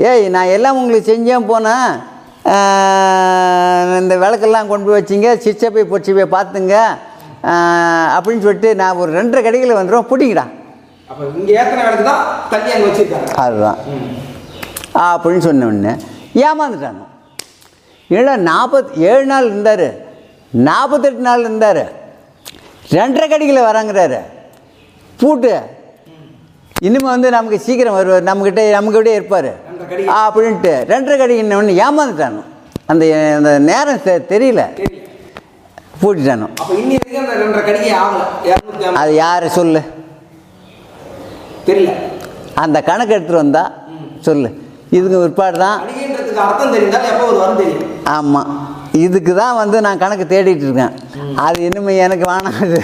ஏய் 0.09 0.29
நான் 0.29 0.53
எல்லாம் 0.55 0.77
உங்களுக்கு 0.77 1.11
செஞ்சேன் 1.11 1.49
போனேன் 1.51 1.87
ஆஹ், 2.51 3.97
இந்த 3.99 4.17
விளக்கெல்லாம் 4.17 4.67
கொண்டு 4.67 4.85
போய் 4.85 4.99
வச்சிங்க 4.99 5.31
சிச்சை 5.43 5.69
போய் 5.69 5.91
பொச்சி 5.91 6.11
போய் 6.13 6.33
பார்த்துங்க. 6.35 6.75
அப்படின்னு 8.15 8.41
சொல்லிட்டு 8.41 8.75
நான் 8.75 8.97
ஒரு 8.97 9.11
ரெண்டரை 9.19 9.41
கடைகளில் 9.43 9.79
வந்துடும் 9.79 10.09
பிடிங்கடா. 10.11 10.45
அப்ப 11.11 11.23
இங்க 11.37 11.51
ஏத்தனை 11.51 11.83
விளக்கு 11.83 12.03
தான் 12.03 12.25
தள்ளி 12.49 12.71
அங்க 12.71 12.87
வச்சிருக்காங்க. 12.87 13.31
அதுதான். 13.45 13.77
அப்படின்னு 14.95 15.43
சொன்ன 15.47 15.65
உடனே 15.65 15.93
ஏமாந்துட்டாங்க. 16.45 17.01
ஏன்னா 18.09 18.33
நாற்பத் 18.49 18.91
ஏழு 19.11 19.25
நாள் 19.25 19.45
இருந்தார். 19.45 19.87
நாற்பத்தெட்டு 20.67 21.21
நாள் 21.27 21.39
இருந்தார். 21.39 21.81
ரெண்டரை 22.91 23.27
கடிகளை 23.29 23.61
வராங்கிறாரு. 23.63 24.19
பூட்டு. 25.19 25.53
இனிமே 26.81 27.09
வந்து 27.09 27.29
நமக்கு 27.29 27.59
சீக்கிரம் 27.59 27.93
வருவார். 27.93 28.27
நம்மக்கிட்ட 28.29 28.61
நம்மக்கிட்டே 28.77 29.13
இருப்பார். 29.19 29.51
அப்படின்ட்டு 30.21 30.73
ரெண்டரை 30.93 31.17
கடிக்கு 31.17 31.57
ஒன்று 31.57 31.79
ஏமாந்துட்டானோ 31.85 32.43
அந்த 32.85 33.03
அந்த 33.37 33.59
நேரம் 33.69 34.05
தெரியல. 34.33 34.63
பூட்டிட்டானோ 36.01 36.47
அது 39.01 39.15
யார் 39.15 39.47
சொல்லு. 39.47 39.81
தெரியல. 41.67 41.91
அந்த 42.63 42.77
கணக்கு 42.89 43.15
எடுத்துகிட்டு 43.15 43.43
வந்தா 43.43 43.63
சொல்லு. 44.27 44.49
இதுக்கு 44.97 45.17
பிற்பாடு 45.23 45.57
தான். 45.65 45.77
அர்த்தம் 46.45 46.73
தெரிந்தால் 46.75 47.07
எப்போ 47.11 47.23
ஒரு 47.31 47.37
வரும் 47.41 47.59
தெரியும். 47.61 47.83
ஆமாம் 48.15 48.49
இதுக்கு 49.03 49.31
தான் 49.39 49.57
வந்து 49.59 49.77
நான் 49.85 50.01
கணக்கு 50.01 50.25
தேடிட்டு 50.31 50.65
இருக்கேன். 50.67 50.93
அது 51.43 51.59
இனிமே 51.67 51.93
எனக்கு 52.05 52.25
வேணாது 52.31 52.79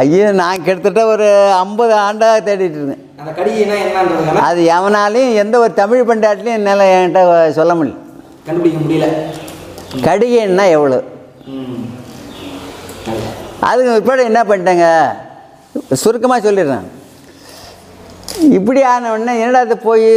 ஐயோ 0.00 0.28
நான் 0.42 0.64
கிட்டத்தட்ட 0.66 1.02
ஒரு 1.14 1.26
ஐம்பது 1.62 1.94
ஆண்டாக 2.04 2.44
தேடிட்டு 2.48 2.78
இருக்கேன். 2.80 3.02
அது 4.48 4.60
எவனாலையும் 4.76 5.34
எந்த 5.42 5.54
ஒரு 5.64 5.72
தமிழ் 5.80 6.06
பண்டாட்டிலையும் 6.08 6.58
என்னால் 6.60 6.84
என்கிட்ட 6.94 7.20
சொல்ல 7.58 7.74
முடியல. 7.78 7.98
கண்டுபிடிக்க 8.46 8.78
முடியல. 8.84 9.08
கடிகைன்னா 10.06 10.66
எவ்வளோ. 10.76 11.00
அதுக்கு 13.70 13.90
பிற்பாடு 13.94 14.28
என்ன 14.30 14.40
பண்ணிட்டாங்க? 14.50 14.86
சுருக்கமாக 16.02 16.40
சொல்லிடுறேன். 16.46 16.86
இப்படி 18.58 18.80
ஆன 18.92 19.10
உடனே 19.14 19.32
என்னடா 19.42 19.60
இது 19.66 19.76
போய் 19.88 20.08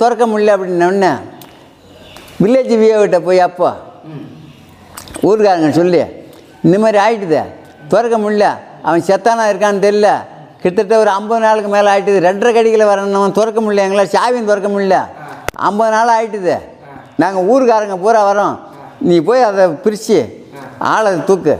திறக்க 0.00 0.24
முடியல 0.32 0.54
அப்படின்ன 0.56 0.88
உடனே 0.92 1.12
வில்லேஜ் 2.42 2.74
வியோகிட்ட 2.82 3.18
போய் 3.28 3.46
அப்போ 3.48 3.70
ஊருக்காரங்க 5.28 5.70
சொல்லி 5.80 6.00
இந்த 6.66 6.76
மாதிரி 6.84 6.98
ஆயிட்டுதே 7.04 7.42
திறக்க 7.92 8.16
முடியல 8.24 8.46
அவன் 8.86 9.06
செத்தானா 9.08 9.44
இருக்கான்னு 9.52 9.84
தெரியல 9.86 10.10
கிட்டத்தட்ட 10.62 10.96
ஒரு 11.02 11.10
ஐம்பது 11.18 11.42
நாளுக்கு 11.44 11.70
மேலே 11.74 11.88
ஆகிட்டுது 11.92 12.18
ரெண்டரை 12.26 12.50
கடிகளை 12.56 12.86
வரணும் 12.90 13.36
திறக்க 13.38 13.58
முடியல 13.64 13.84
எங்களால் 13.86 14.12
சாவியும் 14.16 14.50
திறக்க 14.50 14.68
முடியல. 14.74 14.98
ஐம்பது 15.68 15.90
நாள் 15.94 16.14
ஆகிட்டுது 16.16 16.56
நாங்கள் 17.22 17.46
ஊருக்காரங்க 17.52 17.96
பூரா 18.04 18.20
வரோம் 18.28 18.54
நீ 19.08 19.16
போய் 19.28 19.48
அதை 19.48 19.64
பிரித்து 19.84 20.18
ஆளை 20.92 21.10
தூக்கு 21.30 21.54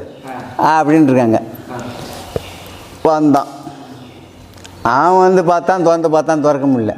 அப்படின்ட்டு 0.77 1.13
இருக்காங்க. 1.13 1.41
வந்தான் 3.09 3.51
அவன் 4.99 5.25
வந்து 5.27 5.43
பார்த்தான் 5.51 5.85
திறந்து 5.87 6.09
பார்த்தான் 6.15 6.45
திறக்க 6.47 6.67
முடியல 6.73 6.95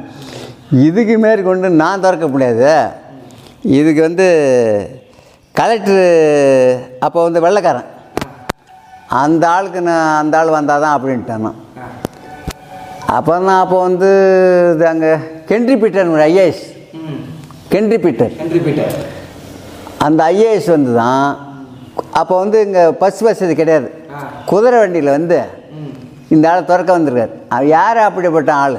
இதுக்கு 0.87 1.15
மேற்கொண்டு 1.25 1.67
நான் 1.81 2.03
திறக்க 2.05 2.27
முடியாது 2.33 2.69
இதுக்கு 3.79 4.01
வந்து 4.07 4.27
கலெக்டரு 5.55 6.07
அப்போ 7.05 7.19
வந்து 7.27 7.43
வெள்ளைக்காரன் 7.45 7.91
அந்த 9.21 9.43
ஆளுக்கு 9.55 9.79
நான் 9.87 10.19
அந்த 10.21 10.37
ஆள் 10.39 10.55
வந்தால் 10.57 10.83
தான் 10.83 10.95
அப்படின்ட்டான். 10.95 11.45
அப்போ 13.15 13.33
நான் 13.47 13.63
அப்போ 13.63 13.77
வந்து 13.87 14.09
இது 14.73 14.85
அங்கே 14.91 15.11
Kendry 15.51 15.75
Peter 15.81 16.09
IAS. 16.29 16.63
Kendry 17.73 17.99
Peter 18.05 18.33
நன்றி 18.41 18.61
பீட்டர் 18.67 18.95
அந்த 20.07 20.21
ஐஏஎஸ் 20.33 20.69
வந்து 20.75 20.93
தான் 21.01 21.27
அப்போ 22.21 22.33
வந்து 22.43 22.57
இங்கே 22.65 22.83
பஸ் 23.03 23.21
வசதி 23.27 23.53
கிடையாது. 23.61 23.87
குதிரை 24.51 24.79
வண்டியில் 24.81 25.15
வந்து. 25.17 25.39
இந்த 26.35 26.49
ஆளை 26.51 26.61
திறக்க 26.65 26.97
வந்திருக்காரு. 26.97 27.33
அவர் 27.55 27.67
யார் 27.77 27.99
அப்படிப்பட்ட 28.07 28.51
ஆள்? 28.63 28.77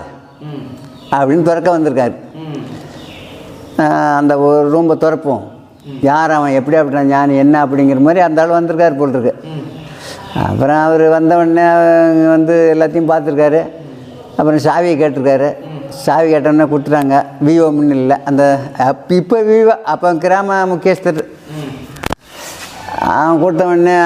அப்படின்னு 1.16 1.48
திறக்க 1.48 1.68
வந்திருக்காரு. 1.76 2.14
அந்த 4.18 4.32
ஒரு 4.46 4.66
ரூம்பை 4.75 4.96
திறப்போம். 5.04 5.44
யார் 6.08 6.30
அவன் 6.36 6.56
எப்படி 6.58 6.76
அப்படின்னா 6.76 7.02
ஞானி 7.10 7.34
என்ன 7.36 7.56
அப்படிங்கிற 7.66 8.00
மாதிரி 8.06 8.20
அந்த 8.26 8.40
ஆள் 8.42 8.58
வந்திருக்காரு 8.58 8.96
போல் 8.98 9.14
இருக்கு. 9.14 9.32
அப்புறம் 10.46 10.80
அவர் 10.86 11.04
வந்தவுடனே 11.16 11.64
அவங்க 11.75 12.28
வந்து 12.28 12.54
எல்லாத்தையும் 12.75 13.10
பார்த்துருக்காரு. 13.12 13.60
அப்புறம் 14.38 14.64
சாவியை 14.66 14.96
கேட்டிருக்காரு. 15.00 15.48
சாவி 16.04 16.32
கேட்டோன்னே 16.32 16.66
கொடுத்துட்டாங்க. 16.70 17.16
விவோ 17.46 17.68
முன்னு 17.76 17.96
இல்லை. 18.00 18.16
அந்த 18.25 18.42
அப்போ 18.88 19.14
இப்போ 19.14 19.38
விவோ 19.50 19.75
அப்போ 19.92 20.14
கிராம 20.25 20.58
முக்கியஸ்தர். 20.72 21.22
அவன் 23.14 23.40
கொடுத்த 23.40 23.64
உடனே 23.66 23.96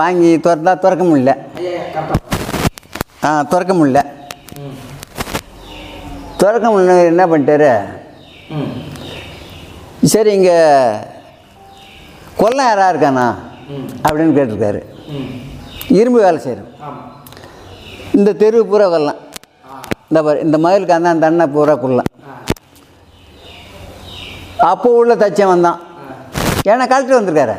வாங்கி 0.00 0.30
துறந்தா 0.44 0.72
திறக்க 0.78 1.04
முடியல 1.04 1.32
ஐயா 1.58 1.70
ஐயா, 1.70 1.82
கரெக்டா 1.94 2.16
ஆ, 2.16 3.09
திறக்க 3.50 3.72
முடியல. 3.78 4.00
திறக்க 6.40 6.66
முடியல 6.72 6.94
என்ன 7.12 7.24
பண்ணிட்டாரு? 7.30 7.72
சரி 10.12 10.30
இங்கே 10.38 10.58
கொல்லம் 12.40 12.68
யாராக 12.68 12.92
இருக்கானா? 12.92 13.26
அப்படின்னு 14.06 14.36
கேட்டிருக்காரு. 14.36 14.80
இரும்பு 15.98 16.20
வேலை 16.24 16.38
செய்கிறோம் 16.44 16.70
இந்த 18.18 18.30
தெரு 18.42 18.64
பூரா 18.70 18.86
கொல்லாம். 18.94 19.20
இந்த 20.08 20.20
இந்த 20.46 20.56
மயிலுக்கு 20.64 20.96
அந்த 20.98 21.14
அந்த 21.14 21.28
அண்ணன் 21.30 21.54
பூரா 21.56 21.74
கொல்லாம். 21.82 22.10
அப்போ 24.70 24.88
உள்ள 25.00 25.12
தச்சன் 25.20 25.52
வந்தான் 25.52 25.78
ஏன்னா 26.70 26.84
கலெக்டர் 26.92 27.18
வந்திருக்காரு. 27.18 27.56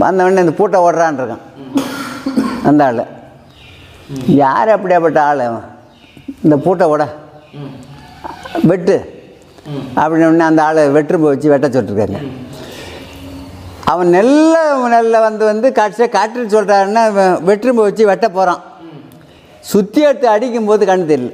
வந்தவொடனே 0.00 0.04
வந்த 0.04 0.24
உடனே 0.24 0.44
இந்த 0.44 0.54
பூட்டை 0.60 0.78
ஓடுறான் 0.86 1.20
இருக்கான். 1.20 1.44
அந்த 2.68 2.80
ஆள். 2.88 3.04
யார் 4.36 4.68
அப்படியாப்பட்ட 4.68 5.18
ஆள் 5.20 5.40
அவன் 5.40 5.64
இந்த 6.44 6.56
பூட்டை 6.56 6.86
ம். 7.56 7.72
வெட்டு. 8.64 8.96
அப்படின்னு 9.96 10.44
அந்த 10.44 10.62
ஆளை 10.62 10.82
வெட்டுரும்பு 10.88 11.30
வச்சு 11.30 11.48
வெட்ட 11.48 11.66
சொல்லிருக்காங்க 11.68 12.18
அவன் 13.84 14.14
நெல்ல 14.14 14.54
நெல்ல 14.92 15.20
வந்து 15.20 15.44
வந்து 15.44 15.72
கடைசியாக 15.72 16.14
காட்டுன்னு 16.16 16.54
சொல்கிறாருன்னா 16.54 17.02
வெட்டுரும்பு 17.44 17.86
வச்சு 17.86 18.06
வெட்ட 18.06 18.28
போகிறான் 18.28 18.62
சுற்றி 19.64 20.00
எடுத்து 20.02 20.28
அடிக்கும்போது 20.28 20.86
கண்ணு 20.86 21.10
தெரியல. 21.10 21.32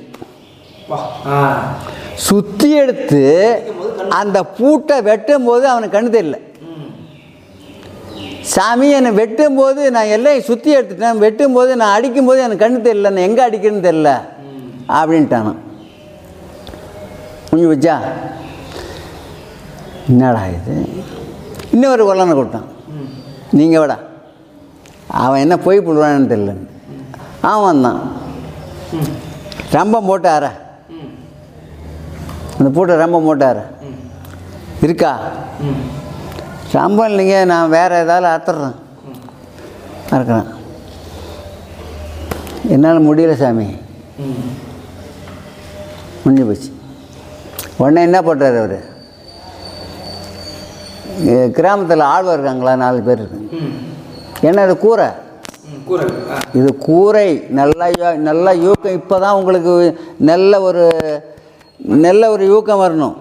சுற்றி 2.19 2.71
எடுத்து 2.76 3.21
அந்த 4.11 4.43
பூட்டை 4.57 5.00
வெட்டும் 5.02 5.45
போது 5.45 5.69
அவனுக்கு 5.69 5.97
கண்ணு 5.99 6.17
தெரியல. 6.17 6.38
சாமி 8.50 8.87
என்னை 8.99 9.11
வெட்டும் 9.18 9.58
போது 9.58 9.82
நான் 9.94 10.12
எல்லையை 10.14 10.40
சுற்றி 10.49 10.70
எடுத்துட்டேன். 10.76 11.20
வெட்டும் 11.25 11.56
போது 11.56 11.70
நான் 11.80 11.94
அடிக்கும் 11.96 12.28
போது 12.28 12.40
எனக்கு 12.44 12.64
கண்ணு 12.64 12.87
தெரியல. 12.87 13.12
நான் 13.14 13.28
எங்கே 13.28 13.42
அடிக்கிறேன்னு 13.46 13.87
தெரில 13.88 14.11
அப்படின்ட்டானு. 14.99 15.52
முடிஞ்சு 17.50 17.70
வச்சா 17.72 17.96
என்னடா 20.11 20.42
இது? 20.56 20.75
இன்னொரு 21.75 22.02
கொல்லனை 22.08 22.34
கொடுத்தான். 22.38 22.68
நீங்கள் 23.58 23.82
விடா. 23.82 23.99
அவன் 25.25 25.42
என்ன 25.44 25.54
போய் 25.66 25.84
போடுவான்னு 25.87 26.32
தெரியல. 26.32 26.54
அவன் 27.52 27.84
தான். 27.87 28.00
ரம்பம் 29.76 30.08
போட்டு 30.11 30.28
அற 30.37 30.46
அந்த 32.56 32.68
பூட்டை 32.76 32.96
ரம்பம் 33.02 33.26
போட்டு 33.28 33.44
அற 33.52 33.61
இருக்கா? 34.87 35.12
சம்பளம் 36.73 37.11
இல்லைங்க 37.11 37.45
நான் 37.45 37.69
வேறு 37.69 37.95
ஏதாவது 37.97 38.26
அறுத்துட்றேன் 38.29 38.76
அறுக்கிறேன் 40.11 40.49
என்னால் 42.69 43.07
முடியல 43.07 43.35
சாமி. 43.35 43.67
முடிஞ்சு 46.23 46.45
போச்சு. 46.45 46.69
உடனே 47.79 48.02
என்ன 48.02 48.19
பண்ணுறாரு 48.21 48.59
அவர்? 48.59 48.79
கிராமத்தில் 51.57 52.11
ஆழ்வார் 52.11 52.37
இருக்காங்களா? 52.37 52.75
நாலு 52.76 53.02
பேர் 53.02 53.21
இருக்காங்க 53.21 53.49
ஏன்னா 54.49 54.64
இது 54.64 54.79
கூரை? 54.79 55.09
இது 56.55 56.71
கூரை. 56.79 57.29
நல்லா 57.50 57.87
யோ- 58.00 58.19
நல்லா 58.21 58.50
யூக்கம். 58.64 58.93
இப்போ 58.93 59.19
தான் 59.19 59.35
உங்களுக்கு 59.35 59.75
நல்ல 60.31 60.61
ஒரு 60.62 60.85
நல்ல 62.05 62.31
ஒரு 62.31 62.45
யூக்கம் 62.47 62.83
வரணும். 62.83 63.17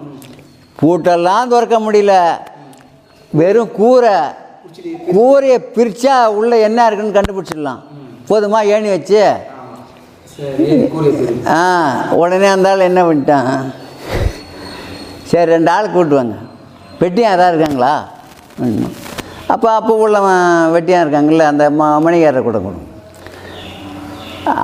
பூட்டெல்லாம் 0.78 1.48
திறக்க 1.48 1.76
முடியல. 1.80 2.14
வெறும் 3.40 3.74
கூரை 3.78 4.16
கூரையை 5.14 5.58
பிரித்தா 5.76 6.14
உள்ளே 6.38 6.56
என்ன 6.66 6.86
இருக்குன்னு 6.88 7.16
கண்டுபிடிச்சிடலாம். 7.18 7.80
போதுமா 8.28 8.58
ஏணி 8.74 8.88
வச்சு? 8.94 9.22
ஆ 11.54 11.58
உடனே 12.20 12.48
அந்த 12.54 12.70
ஆள் 12.70 12.88
என்ன 12.90 13.00
பண்ணிட்டான்? 13.08 13.50
சரி 15.30 15.50
ரெண்டு 15.54 15.70
ஆள் 15.74 15.94
கூட்டுவாங்க 15.96 16.36
வெட்டியான் 17.02 17.32
யாராவது 17.32 17.54
இருக்காங்களா? 17.54 17.94
அப்போ 19.54 19.68
அப்போ 19.78 19.92
உள்ளவன் 20.04 20.44
வெட்டியான் 20.74 21.04
இருக்காங்கல்ல 21.04 21.46
அந்த 21.52 21.64
ம 21.78 21.88
மணிகாரரை 22.04 22.42
கூட 22.48 22.58
கொடு 22.66 22.90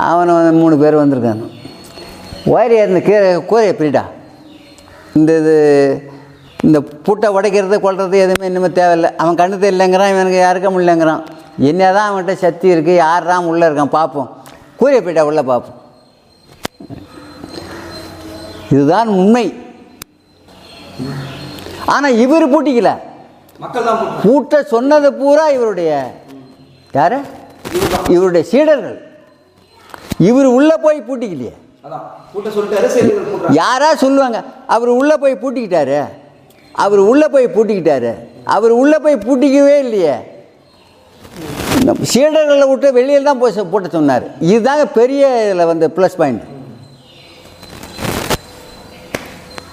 அவனை 0.09 0.31
வந்து 0.37 0.53
மூணு 0.61 0.75
பேர் 0.83 1.01
வந்திருக்காங்க. 1.01 1.45
ஒயர் 2.53 2.77
ஏறின 2.79 3.01
கீரை 3.09 3.27
கூரையை 3.51 3.73
பிரிடா. 3.79 4.03
இந்த 5.17 5.31
இது 5.41 5.57
இந்த 6.67 6.77
புட்டை 7.07 7.27
உடைக்கிறது 7.35 7.77
கொள்வது 7.83 8.17
எதுவுமே 8.23 8.47
இனிமேல் 8.51 8.77
தேவையில்லை. 8.79 9.09
அவன் 9.21 9.39
கண்ணு 9.41 9.57
தெரியலங்கிறான் 9.63 10.13
இவனுக்கு 10.13 10.39
யாருக்க 10.45 10.69
முடியலங்கிறான் 10.73 11.23
என்ன 11.69 11.91
தான் 11.97 12.07
அவன்கிட்ட 12.09 12.33
சக்தி 12.45 12.67
இருக்குது 12.73 13.01
யார் 13.05 13.29
தான் 13.31 13.47
உள்ளே 13.51 13.65
இருக்கான் 13.67 13.95
பார்ப்போம் 13.97 14.29
கூரையை 14.79 15.01
போயிட்டா 15.05 15.23
உள்ளே 15.29 15.43
பார்ப்போம் 15.51 15.77
இதுதான் 18.73 19.09
உண்மை. 19.19 19.45
ஆனால் 21.93 22.17
இவர் 22.23 22.51
பூட்டிக்கல. 22.53 22.89
பூட்ட 24.23 24.61
சொன்னது 24.73 25.07
பூரா 25.21 25.45
இவருடைய 25.55 25.91
யாரு? 26.97 27.17
இவருடைய 28.15 28.43
சீடர்கள். 28.51 28.97
இவர் 30.29 30.47
உள்ளே 30.57 30.75
போய் 30.85 31.07
பூட்டிக்கலையே. 31.07 31.55
யாரா 33.59 33.89
சொல்லுவாங்க 34.05 34.39
அவர் 34.75 34.97
உள்ளே 34.99 35.15
போய் 35.23 35.41
பூட்டிக்கிட்டாரு. 35.43 35.99
அவர் 36.83 37.01
உள்ளே 37.11 37.27
போய் 37.33 37.53
பூட்டிக்கிட்டாரு. 37.55 38.11
அவர் 38.55 38.73
உள்ளே 38.81 38.97
போய் 39.05 39.23
பூட்டிக்கவே 39.25 39.75
இல்லையே. 39.85 40.15
இந்த 41.79 41.91
சீடர்களை 42.11 42.65
விட்டு 42.69 42.87
வெளியில் 42.97 43.27
தான் 43.29 43.41
போய் 43.41 43.53
போட்ட 43.55 43.71
பூட்ட 43.73 43.97
சொன்னார். 43.97 44.25
இதுதாங்க 44.51 44.85
பெரிய 44.99 45.23
இதில் 45.45 45.69
வந்து 45.71 45.87
ப்ளஸ் 45.97 46.19
பாயிண்ட் 46.21 46.45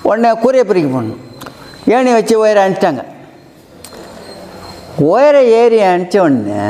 உடனே 0.09 0.31
கூரையை 0.43 0.65
பிரிக்க 0.71 0.89
போகணும் 0.95 1.23
ஏணி 1.95 2.11
வச்சு 2.17 2.35
உயர 2.43 2.59
அனுப்பிச்சிட்டாங்க. 2.65 3.03
உயர 5.13 5.37
ஏறி 5.61 5.79
அனுப்பிச்ச 5.91 6.19
உடனே 6.27 6.63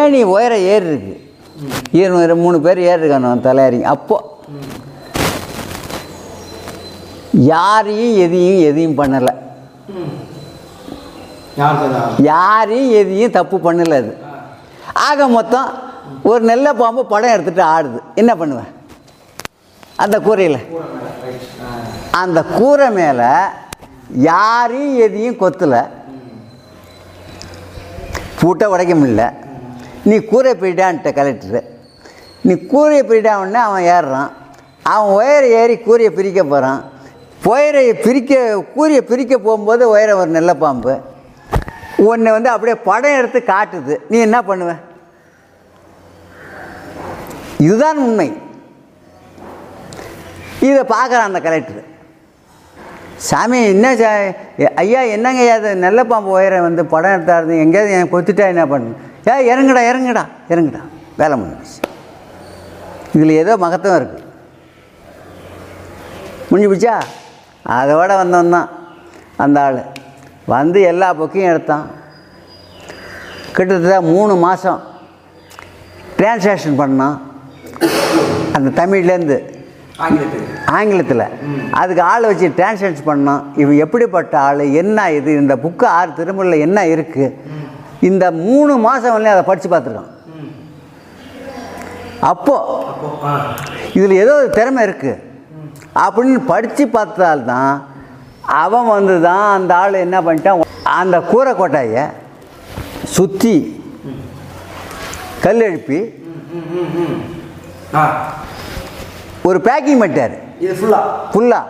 ஏணி 0.00 0.20
உயர 0.34 0.52
ஏறி 0.74 0.88
இருக்கு 0.92 1.14
இருநூறு 2.00 2.34
மூணு 2.44 2.58
பேர் 2.66 2.80
ஏறி 2.90 3.02
இருக்கானு 3.02 3.46
தலையாரிங்க 3.46 3.88
அப்போ 3.96 4.18
யாரையும் 7.52 8.14
எதையும் 8.24 8.62
எதையும் 8.68 8.98
பண்ணலை. 9.00 9.27
யாரையும் 12.18 12.92
எதையும் 12.92 13.30
தப்பு 13.30 13.56
பண்ணல 13.58 13.94
அது. 13.96 14.16
ஆக 14.92 15.28
மொத்தம் 15.28 15.68
ஒரு 16.22 16.44
நெல்லை 16.44 16.72
பாம்பு 16.72 17.06
படம் 17.06 17.30
எடுத்துகிட்டு 17.30 17.62
ஆடுது. 17.76 18.00
என்ன 18.14 18.36
பண்ணுவேன்? 18.36 18.70
அந்த 19.96 20.20
கூரையில். 20.20 20.60
அந்த 22.10 22.44
கூரை 22.44 22.90
மேலே 22.90 23.30
யாரையும் 24.08 24.98
எதையும் 24.98 25.40
கொத்தலை. 25.40 25.88
பூட்டை 28.40 28.68
உடைக்க 28.68 28.94
முடியல. 28.94 29.24
நீ 30.04 30.18
கூரை 30.18 30.52
போயிட்டான்ட்ட 30.52 31.10
கலெக்டரு. 31.18 31.60
நீ 32.40 32.54
கூரையை 32.54 33.04
போயிட்டான்னு 33.06 33.52
அவன் 33.52 33.82
ஏறுறான். 33.82 34.30
அவன் 34.82 35.10
ஒயரை 35.16 35.50
ஏறி 35.62 35.78
கூரையை 35.78 36.14
பிரிக்க 36.14 36.44
போகிறான் 36.44 36.84
ஒயரை 37.46 38.02
பிரிக்க 38.04 38.32
கூரிய 38.74 39.00
பிரிக்க 39.10 39.34
போகும்போது 39.38 39.82
ஒயரை 39.94 40.14
ஒரு 40.20 40.30
நல்ல 40.30 40.54
பாம்பு. 40.54 40.94
உன்னை 42.08 42.32
வந்து 42.32 42.50
அப்படியே 42.50 42.76
படம் 42.88 43.16
எடுத்து 43.20 43.40
காட்டுது. 43.52 43.94
நீ 44.10 44.18
என்ன 44.18 44.38
பண்ணுவ? 44.48 44.72
இதுதான் 47.66 47.98
உண்மை. 48.06 48.28
இதை 50.68 50.82
பார்க்குறான் 50.94 51.28
அந்த 51.30 51.40
கலெக்டர் 51.40 51.84
சாமி 53.28 53.58
என்ன 53.64 53.96
சா 53.96 54.10
ஐயா 54.82 55.00
என்னங்க 55.14 55.40
ஐயா 55.44 55.54
அது 55.54 55.70
நல்ல 55.76 56.04
பாம்பு 56.04 56.30
உயரம் 56.30 56.66
வந்து 56.66 56.86
படம் 56.86 57.14
எடுத்தாருது 57.16 57.54
எங்கேயாவது 57.64 57.94
என் 57.98 58.10
கொத்திட்டா 58.12 58.44
என்ன 58.52 58.66
பண்ணு 58.66 58.90
ஏ 59.28 59.34
இறங்குடா 59.52 59.82
இறங்குடா 59.90 60.24
இறங்குடா. 60.52 60.82
வேலை 61.20 61.36
முடிஞ்சிச்சு 61.36 61.80
இதில் 63.14 63.40
ஏதோ 63.42 63.56
மகத்துவம் 63.56 63.98
இருக்குது 64.00 64.24
முடிஞ்சு 66.50 66.68
போச்சா? 66.72 66.94
அதோட 67.64 68.10
வந்தவன் 68.20 68.54
தான் 68.56 68.68
அந்த 69.44 69.58
ஆள். 69.66 69.80
வந்து 70.54 70.78
எல்லா 70.90 71.08
புக்கையும் 71.20 71.50
எடுத்தான். 71.52 71.86
கிட்டத்தட்ட 73.56 74.00
மூணு 74.14 74.34
மாதம் 74.46 74.80
டிரான்ஸ்லேஷன் 76.18 76.80
பண்ணான். 76.82 77.16
அந்த 78.56 78.68
தமிழ்லேருந்து 78.80 79.38
ஆங்கிலத்தில். 80.76 81.24
அதுக்கு 81.80 82.02
ஆள் 82.10 82.28
வச்சு 82.28 82.48
டிரான்ஸ்லேட் 82.58 83.08
பண்ணோம் 83.10 83.44
இவன் 83.62 83.82
எப்படிப்பட்ட 83.84 84.34
ஆள்? 84.48 84.62
என்ன 84.82 85.06
இது? 85.18 85.30
இந்த 85.42 85.54
புக்கு 85.64 85.86
ஆறு 85.98 86.10
திருமூலில் 86.18 86.64
என்ன 86.66 86.86
இருக்குது 86.94 87.36
இந்த 88.08 88.24
மூணு 88.46 88.72
மாதம் 88.86 89.14
வரலையும் 89.14 89.36
அதை 89.36 89.44
படித்து 89.48 89.68
பார்த்துருக்கான். 89.70 90.12
அப்போது 92.32 92.76
இதில் 93.96 94.20
ஏதோ 94.24 94.34
ஒரு 94.40 94.50
திறமை 94.58 94.82
இருக்குது 94.88 95.16
அப்படின்னு 96.04 96.40
படித்து 96.52 96.84
பார்த்தால்தான் 96.96 97.72
அவன் 98.62 98.88
வந்து 98.96 99.14
தான் 99.28 99.46
அந்த 99.56 99.72
ஆள் 99.82 100.02
என்ன 100.06 100.16
பண்ணிட்டான்? 100.26 100.60
அந்த 101.00 101.16
கூரை 101.30 101.52
கொட்டாயை 101.52 102.04
சுற்றி 103.16 103.54
கல் 105.44 105.64
எழுப்பி 105.68 105.98
ஒரு 109.48 109.58
பேக்கிங் 109.66 110.00
பண்ணிட்டார். 110.02 110.36
ஃபுல்லாக 111.32 111.64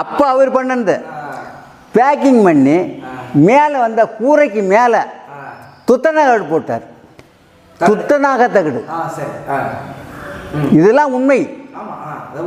அப்போ 0.00 0.24
அவர் 0.34 0.50
பண்ணது. 0.56 0.96
பேக்கிங் 1.96 2.40
பண்ணி 2.46 2.76
மேலே 3.48 3.76
வந்த 3.84 4.02
கூரைக்கு 4.18 4.62
மேலே. 4.74 5.02
துத்தநாகடு 5.88 6.44
போட்டார். 6.52 6.84
துத்தநாக 7.80 8.40
தகடு. 8.56 8.80
இதெல்லாம் 10.78 11.14
உண்மை. 11.18 11.40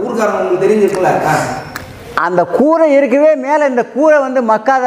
ஊர்க்காரங்க 0.03 0.39
உங்களுக்கு 0.41 0.63
தெரிஞ்சிருக்குல்ல 0.65 1.11
அந்த 2.25 2.41
கூரை 2.57 2.85
இருக்கவே 2.97 3.31
மேலே 3.45 3.63
இந்த 3.71 3.83
கூரை 3.95 4.17
வந்து 4.25 4.41
மக்காத? 4.51 4.85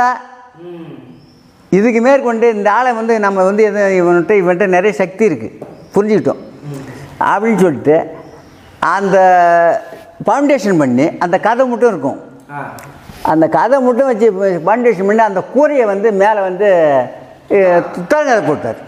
இதுக்கு 1.79 2.01
மேற்கொண்டு 2.07 2.47
இந்த 2.57 2.69
ஆளை 2.77 2.91
வந்து 3.01 3.15
நம்ம 3.25 3.45
வந்து 3.49 3.63
எது 3.69 3.81
இவன்கிட்ட 4.01 4.33
இவன்கிட்ட 4.41 4.67
நிறைய 4.77 4.93
சக்தி 5.01 5.25
இருக்குது 5.31 5.69
புரிஞ்சுக்கிட்டோம். 5.95 6.41
அப்படின்னு 7.31 7.63
சொல்லிட்டு 7.65 7.97
அந்த 8.97 9.17
ஃபவுண்டேஷன் 10.27 10.81
பண்ணி 10.83 11.07
அந்த 11.25 11.37
கதை 11.47 11.67
மட்டும் 11.73 11.93
இருக்கும். 11.93 12.19
அந்த 13.33 13.47
கதை 13.57 13.79
மட்டும் 13.87 14.11
வச்சு 14.11 14.29
ஃபவுண்டேஷன் 14.67 15.09
பண்ணி 15.09 15.25
அந்த 15.31 15.43
கூரையை 15.55 15.85
வந்து 15.93 16.11
மேலே 16.23 16.41
வந்து 16.49 16.69
துத்தநாக 17.95 18.41
போட்டார். 18.49 18.81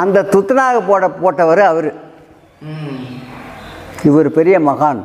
அந்த 0.00 0.26
துத்தநாக 0.34 0.78
போட 0.90 1.06
போட்டவர் 1.22 1.64
அவர். 1.72 1.90
இவர் 4.02 4.30
பெரிய 4.32 4.60
மகான். 4.60 5.04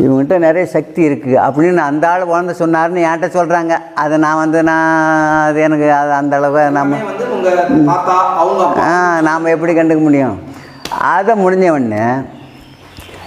இவங்ககிட்ட 0.00 0.38
நிறைய 0.38 0.66
சக்தி 0.66 1.08
இருக்குது 1.08 1.34
அப்படின்னு 1.34 1.76
அந்த 1.76 2.08
ஆள் 2.10 2.22
உணர்ந்து 2.22 2.66
சொன்னார்னு 2.66 3.06
என்கிட்ட 3.06 3.28
சொல்கிறாங்க 3.36 3.78
அதை 3.94 4.18
நான் 4.18 4.36
வந்து 4.36 4.62
நான் 4.62 5.44
அது 5.44 5.60
எனக்கு 5.60 5.92
அது 5.92 6.12
அந்த 6.12 6.36
அளவு 6.36 6.70
நம்ம 6.70 6.96
ஆ 8.78 9.20
நாம் 9.20 9.44
எப்படி 9.44 9.74
கண்டுக்க 9.74 10.00
முடியும்? 10.00 10.42
அதை 11.00 11.34
முடிஞ்ச 11.34 11.70
உடனே 11.70 12.04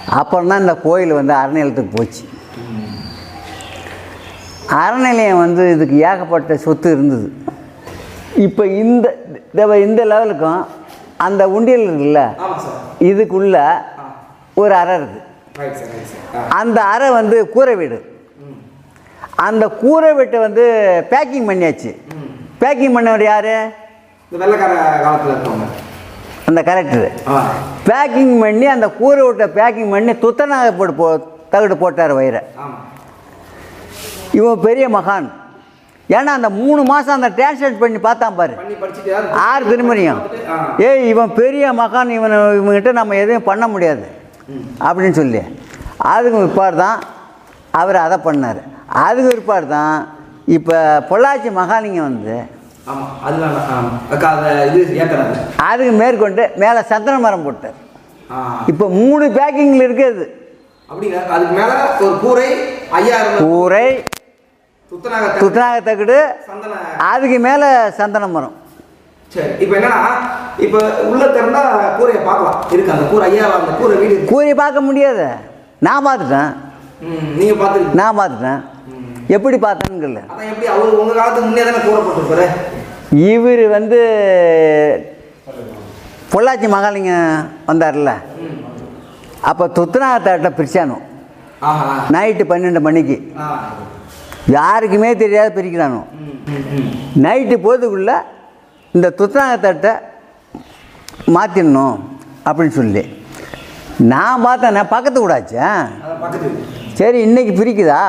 அப்புறம் 0.08 0.48
தான் 0.48 0.60
இந்த 0.60 0.74
கோயில் 0.74 1.12
வந்து 1.12 1.34
அறநிலையத்துக்கு 1.34 1.90
போச்சு. 1.94 2.28
அறநிலையம் 4.68 5.38
வந்து 5.38 5.70
இதுக்கு 5.72 5.96
ஏகப்பட்ட 5.96 6.56
சொத்து 6.56 6.92
இருந்தது. 6.92 7.32
இப்போ 8.36 8.66
இந்த 8.66 9.16
இந்த- 9.82 10.04
லெவலுக்கும் 10.04 10.64
அந்த 11.16 11.48
உண்டியல் 11.48 11.80
இருக்குல்ல? 11.80 12.32
இதுக்குள்ள 13.00 13.68
ஒரு 14.60 14.74
அறை 14.80 14.94
இருக்குது. 15.00 15.22
அந்த 16.60 16.78
அறை 16.94 17.08
வந்து 17.18 17.36
கூரை 17.54 17.74
வீடு. 17.80 17.98
அந்த 19.48 19.64
கூரை 19.82 20.10
வீட்டை 20.18 20.38
வந்து 20.46 20.64
பேக்கிங் 21.12 21.48
பண்ணியாச்சு. 21.50 21.90
பேக்கிங் 22.62 22.96
பண்ணவர் 22.96 23.24
யார்? 23.30 23.54
அந்த 26.48 26.60
கலெக்டரு 26.68 27.08
பேக்கிங் 27.90 28.34
பண்ணி 28.44 28.66
அந்த 28.76 28.86
கூரை 29.00 29.22
விட்ட 29.26 29.46
பேக்கிங் 29.58 29.92
பண்ணி 29.94 30.12
துத்தநாக 30.24 30.70
போட்டு 30.78 30.94
போ 31.00 31.06
தகடு 31.52 31.76
போட்டார் 31.82 32.18
வயிறை. 32.18 32.42
இவன் 34.38 34.64
பெரிய 34.66 34.86
மகான். 34.96 35.28
ஏன்னா 36.16 36.30
அந்த 36.38 36.48
மூணு 36.60 36.80
மாதம் 36.90 37.16
அந்த 37.18 37.28
டிரான்ஸ்லேட் 37.36 37.82
பண்ணி 37.82 37.98
பார்த்தான் 38.06 38.38
பாரு. 38.38 38.54
ஆறு 39.48 39.64
திருமணியம் 39.70 40.20
ஏய் 40.86 41.04
இவன் 41.12 41.32
பெரிய 41.40 41.64
மகான். 41.82 42.10
இவன் 42.18 42.34
இவன்கிட்ட 42.60 42.92
நம்ம 43.00 43.16
எதுவும் 43.24 43.48
பண்ண 43.50 43.66
முடியாது. 43.74 44.04
அப்படின்னு 44.86 45.18
சொல்லி. 45.20 45.42
அதுக்கு 46.14 46.38
பிற்பாடு 46.42 46.76
தான் 46.84 46.98
அவர் 47.80 47.98
அதை 48.06 48.18
பண்ணார். 48.26 48.60
அதுக்கு 49.06 49.30
பிற்பாடு 49.32 49.66
தான் 49.76 49.96
இப்போ 50.56 50.76
பொள்ளாச்சி 51.10 51.50
மகாலிங்கம் 51.60 52.08
வந்து 52.10 52.36
அதுக்கு 55.68 55.92
மேற்கொண்டு 56.02 56.44
மேலே 56.62 56.80
சந்தன 56.92 57.18
மரம் 57.24 57.44
போட்டார். 57.46 57.76
இப்போ 58.70 58.84
மூணு 59.00 59.24
பேக்கிங்கில் 59.36 59.86
இருக்குது. 59.88 60.24
அதுக்கு 61.34 61.54
மேல 61.60 61.70
ஒரு 62.06 62.14
கூரை 62.24 62.48
ஐயாயிரம் 63.00 63.38
கூரை 63.44 63.86
துத்தநாக 64.92 65.76
தகடு 65.90 66.18
அதுக்கு 67.12 67.38
மேலே 67.46 67.68
சந்தன 68.00 68.26
மரம். 68.34 68.56
சரி 69.34 69.52
இப்போ 69.64 69.74
என்னன்னா 69.78 70.00
இப்போ 70.64 70.78
உள்ள 71.10 71.22
திறந்தா 71.36 71.60
கூரையை 71.98 72.20
பார்க்கலாம். 72.26 72.58
இருக்கு 72.74 72.92
அந்த 72.94 73.04
கூரை. 73.10 73.26
ஐயா 73.30 73.44
அந்த 73.58 73.72
கூரை 73.80 73.94
வீடு 74.00 74.16
கூறி 74.32 74.52
பார்க்க 74.62 74.80
முடியாது. 74.88 75.26
நான் 75.86 76.06
பார்த்துட்டேன். 76.06 76.50
ம், 77.06 77.30
நீங்க 77.38 77.54
பார்த்துருக்கீங்க. 77.60 77.98
நான் 78.00 78.18
பார்த்துட்டேன். 78.18 78.60
எப்படி 79.36 79.56
பார்த்தேன்னு 79.64 80.22
எப்படி 80.50 80.66
அவர் 80.74 80.98
உங்க 81.02 81.12
காலத்துக்கு 81.18 81.48
முன்னே 81.48 81.64
தானே 81.68 81.80
கூரை 81.86 82.00
போட்டுருப்பாரு? 82.02 82.46
இவர் 83.30 83.64
வந்து 83.76 84.00
பொள்ளாச்சி 86.34 86.68
மகாலிங்கம் 86.74 87.32
வந்தார்ல. 87.70 88.12
அப்போ 89.50 89.64
துத்தநாகத்தாட்ட 89.78 90.50
பிரிச்சானோ? 90.58 90.98
நைட்டு 92.14 92.44
பன்னெண்டு 92.50 92.80
மணிக்கு. 92.86 93.16
யாருக்குமே 94.56 95.10
தெரியாத 95.16 95.48
பிரிக்கிறானோ. 95.56 96.00
நைட்டு 97.26 97.56
போதுக்குள்ள 97.66 98.12
இந்த 98.94 99.08
துத்தநாகத்தட்டை 99.18 99.92
மாற்றிடணும் 101.28 101.98
அப்படின்னு 102.46 102.76
சொல்லி. 102.78 103.02
நான் 104.12 104.42
பார்த்தேன் 104.42 104.76
நான் 104.76 104.92
பக்கத்து 104.92 105.18
கூடாச்சா 105.20 105.66
அதான் 105.96 106.20
பக்கத்து 106.22 106.46
வீடு. 106.46 106.94
சரி 106.98 107.18
இன்னைக்கு 107.20 107.52
பிரிக்குதா? 107.58 108.02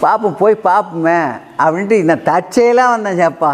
பார்ப்போம் 0.00 0.36
போய் 0.36 0.64
பார்ப்போமே 0.66 1.18
அப்படின்ட்டு 1.58 2.00
இந்த 2.02 2.14
தற்செயலாக 2.28 2.92
வந்தேன் 2.94 3.20
சேப்பா 3.20 3.52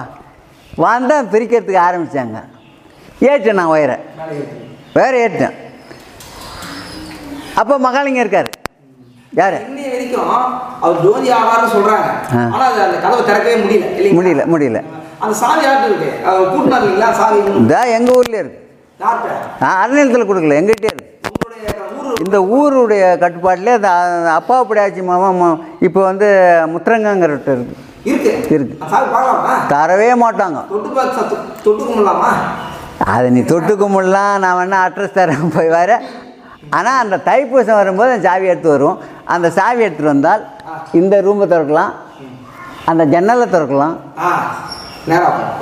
வந்தேன் 0.84 1.30
பிரிக்கிறதுக்கு 1.32 1.84
ஆரம்பித்தாங்க 1.86 2.38
ஏற்றேன் 3.30 3.58
நான் 3.60 3.72
ஒயரை. 3.74 3.96
வேற 4.94 5.12
ஏற்றேன் 5.24 5.56
அப்போ 7.60 7.74
மகாலிங்க 7.86 8.20
இருக்கார். 8.20 8.48
யார்? 9.32 9.56
வரைக்கும் 9.86 10.30
அவர் 10.82 11.02
ஜோதி 11.04 11.28
ஆகாரம்னு 11.32 11.74
சொல்றாங்க. 11.74 12.06
ஆ. 12.32 12.40
ஆனா 12.54 12.64
அது 12.70 12.80
அந்த 12.86 12.96
கதவை 13.04 13.22
திறக்கவே 13.24 13.56
முடியல? 13.62 14.14
முடியல 14.18 14.44
முடியல. 14.52 14.80
அந்த 15.24 15.34
சாவி 15.42 15.62
யார்கிட்ட 15.66 15.88
இருக்கு? 15.90 16.10
கூட்டினா 16.52 16.76
இல்லைங்களா? 16.82 17.08
சாவி 17.20 17.38
இந்த 17.62 17.74
எங்கள் 17.96 18.16
ஊர்லேயே 18.20 18.42
இருக்கு. 18.44 18.58
நான் 19.62 19.78
அறநிலத்தில் 19.82 20.28
கொடுக்கல 20.30 20.58
எங்கிட்டே 20.60 20.90
இருக்கு. 20.92 21.06
இந்த 22.24 22.38
ஊருடைய 22.56 23.02
கட்டுப்பாட்டிலே 23.22 23.74
அந்த 23.78 23.90
அப்பா 24.38 24.56
பிடியாச்சி 24.68 25.02
மாமா 25.10 25.48
இப்போ 25.86 26.00
வந்து 26.08 26.28
முத்திரங்கங்கிறட்ட 26.72 27.50
இருக்கு. 27.56 27.76
இருக்கு. 28.56 28.74
தரவே 29.74 30.10
மாட்டாங்க. 30.24 30.58
தொட்டு 30.72 30.90
தொட்டு 31.64 31.82
கும்பிடலாமா? 31.88 32.30
அதை 33.12 33.26
நீ 33.36 33.40
தொட்டுக்க 33.52 33.84
முடியலாம் 33.94 34.34
நான் 34.44 34.58
வேணா 34.60 34.80
அட்ரஸ் 34.86 35.16
தரேன் 35.18 35.54
போய் 35.56 35.74
வர. 35.78 35.92
ஆனால் 36.78 37.00
அந்த 37.02 37.16
தைப்பூசம் 37.28 37.80
வரும்போது 37.80 38.10
அந்த 38.14 38.26
சாவி 38.28 38.50
எடுத்து 38.52 38.70
வரும் 38.74 38.98
அந்த 39.34 39.46
சாவி 39.58 39.80
எடுத்துகிட்டு 39.86 40.14
வந்தால் 40.14 40.42
இந்த 41.00 41.14
ரூமை 41.26 41.46
திறக்கலாம். 41.52 41.92
அந்த 42.90 43.02
ஜன்னலை 43.14 43.46
திறக்கலாம். 43.54 43.96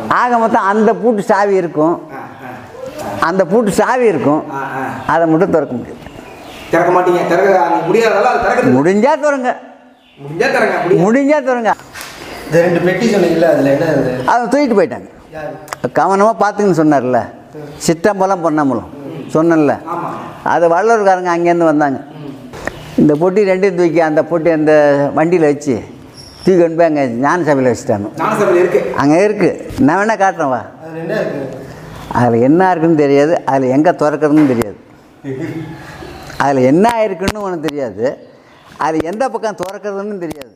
ஆக 0.08 0.38
மொத்தம் 0.38 0.62
அந்த 0.62 0.94
பூட்டு 0.94 1.22
சாவி 1.22 1.54
இருக்கும். 1.54 2.02
அந்த 3.20 3.44
பூட்டு 3.46 3.70
சாவி 3.70 4.06
இருக்கும். 4.06 4.42
அதை 5.06 5.26
மட்டும் 5.26 5.50
திறக்க 5.50 5.74
முடியாது. 5.74 5.96
திறக்க 6.70 6.90
மாட்டீங்க. 6.92 7.28
திறக்க 7.28 7.68
நீங்க 7.68 7.86
முடியாததால 7.88 8.24
அது 8.24 8.40
திறக்கிறது 8.44 8.74
முடிஞ்சா 8.78 9.12
திறங்க. 9.24 9.56
முடிஞ்சா 10.18 10.48
திறங்க 10.54 10.82
முடியும் 10.82 11.04
முடிஞ்சா 11.04 11.38
திறங்க. 11.48 11.72
இந்த 12.46 12.60
ரெண்டு 12.60 12.80
பெட்டி 12.80 13.14
சொன்னீங்கல்ல 13.14 13.48
அதில் 13.52 13.66
என்ன 13.66 13.86
அது? 13.86 14.48
தூக்கிட்டு 14.52 14.78
போயிட்டாங்க. 14.80 15.08
யார்? 15.32 15.92
கவனமாக 15.92 16.36
பார்த்துங்கன்னு 16.42 16.80
சொன்னார்ல. 16.82 17.20
சிற்றம்பலம் 17.86 18.40
பொன்னம்பலம். 18.40 18.90
சொன்னேன்ல. 19.34 19.72
ஆமா. 19.92 20.08
அது 20.42 20.68
வள்ளூர்காரங்க 20.68 21.30
அங்கேருந்து 21.36 21.70
வந்தாங்க. 21.72 21.98
இந்த 22.96 23.14
பொட்டி 23.14 23.40
ரெண்டையும் 23.50 23.74
தூக்கி 23.74 24.00
அந்த 24.00 24.22
பொட்டி 24.22 24.52
அந்த 24.52 24.72
வண்டியில் 25.14 25.46
வச்சு 25.46 25.84
தூக்கி 26.48 26.60
கொண்டு 26.60 26.76
போய் 26.76 26.86
அங்கே 26.86 27.04
ஞான 27.22 27.44
சபையில் 27.44 27.70
வச்சுட்டாங்க 27.70 28.08
அங்கே 28.96 29.16
இருக்குது 29.24 29.50
நான் 29.80 29.98
வேணால் 30.00 30.20
காட்டுறேன் 30.20 30.52
வா. 30.52 30.60
அதில் 30.84 31.00
என்ன 31.02 31.16
இருக்கு? 31.20 31.40
அதில் 32.18 32.42
என்ன 32.42 32.70
இருக்குன்னு 32.70 33.02
தெரியாது. 33.02 33.32
அதில் 33.46 33.74
எங்கே 33.76 33.92
திறக்கிறதுன்னு 34.02 34.52
தெரியாது. 34.52 34.78
அதில் 36.44 36.60
என்ன 36.64 36.86
இருக்குன்னு 37.04 37.40
உனக்கு 37.40 37.68
தெரியாது. 37.68 38.06
அதில் 38.78 39.04
எந்த 39.04 39.24
பக்கம் 39.28 39.60
திறக்கிறதுன்னு 39.60 40.18
தெரியாது. 40.18 40.47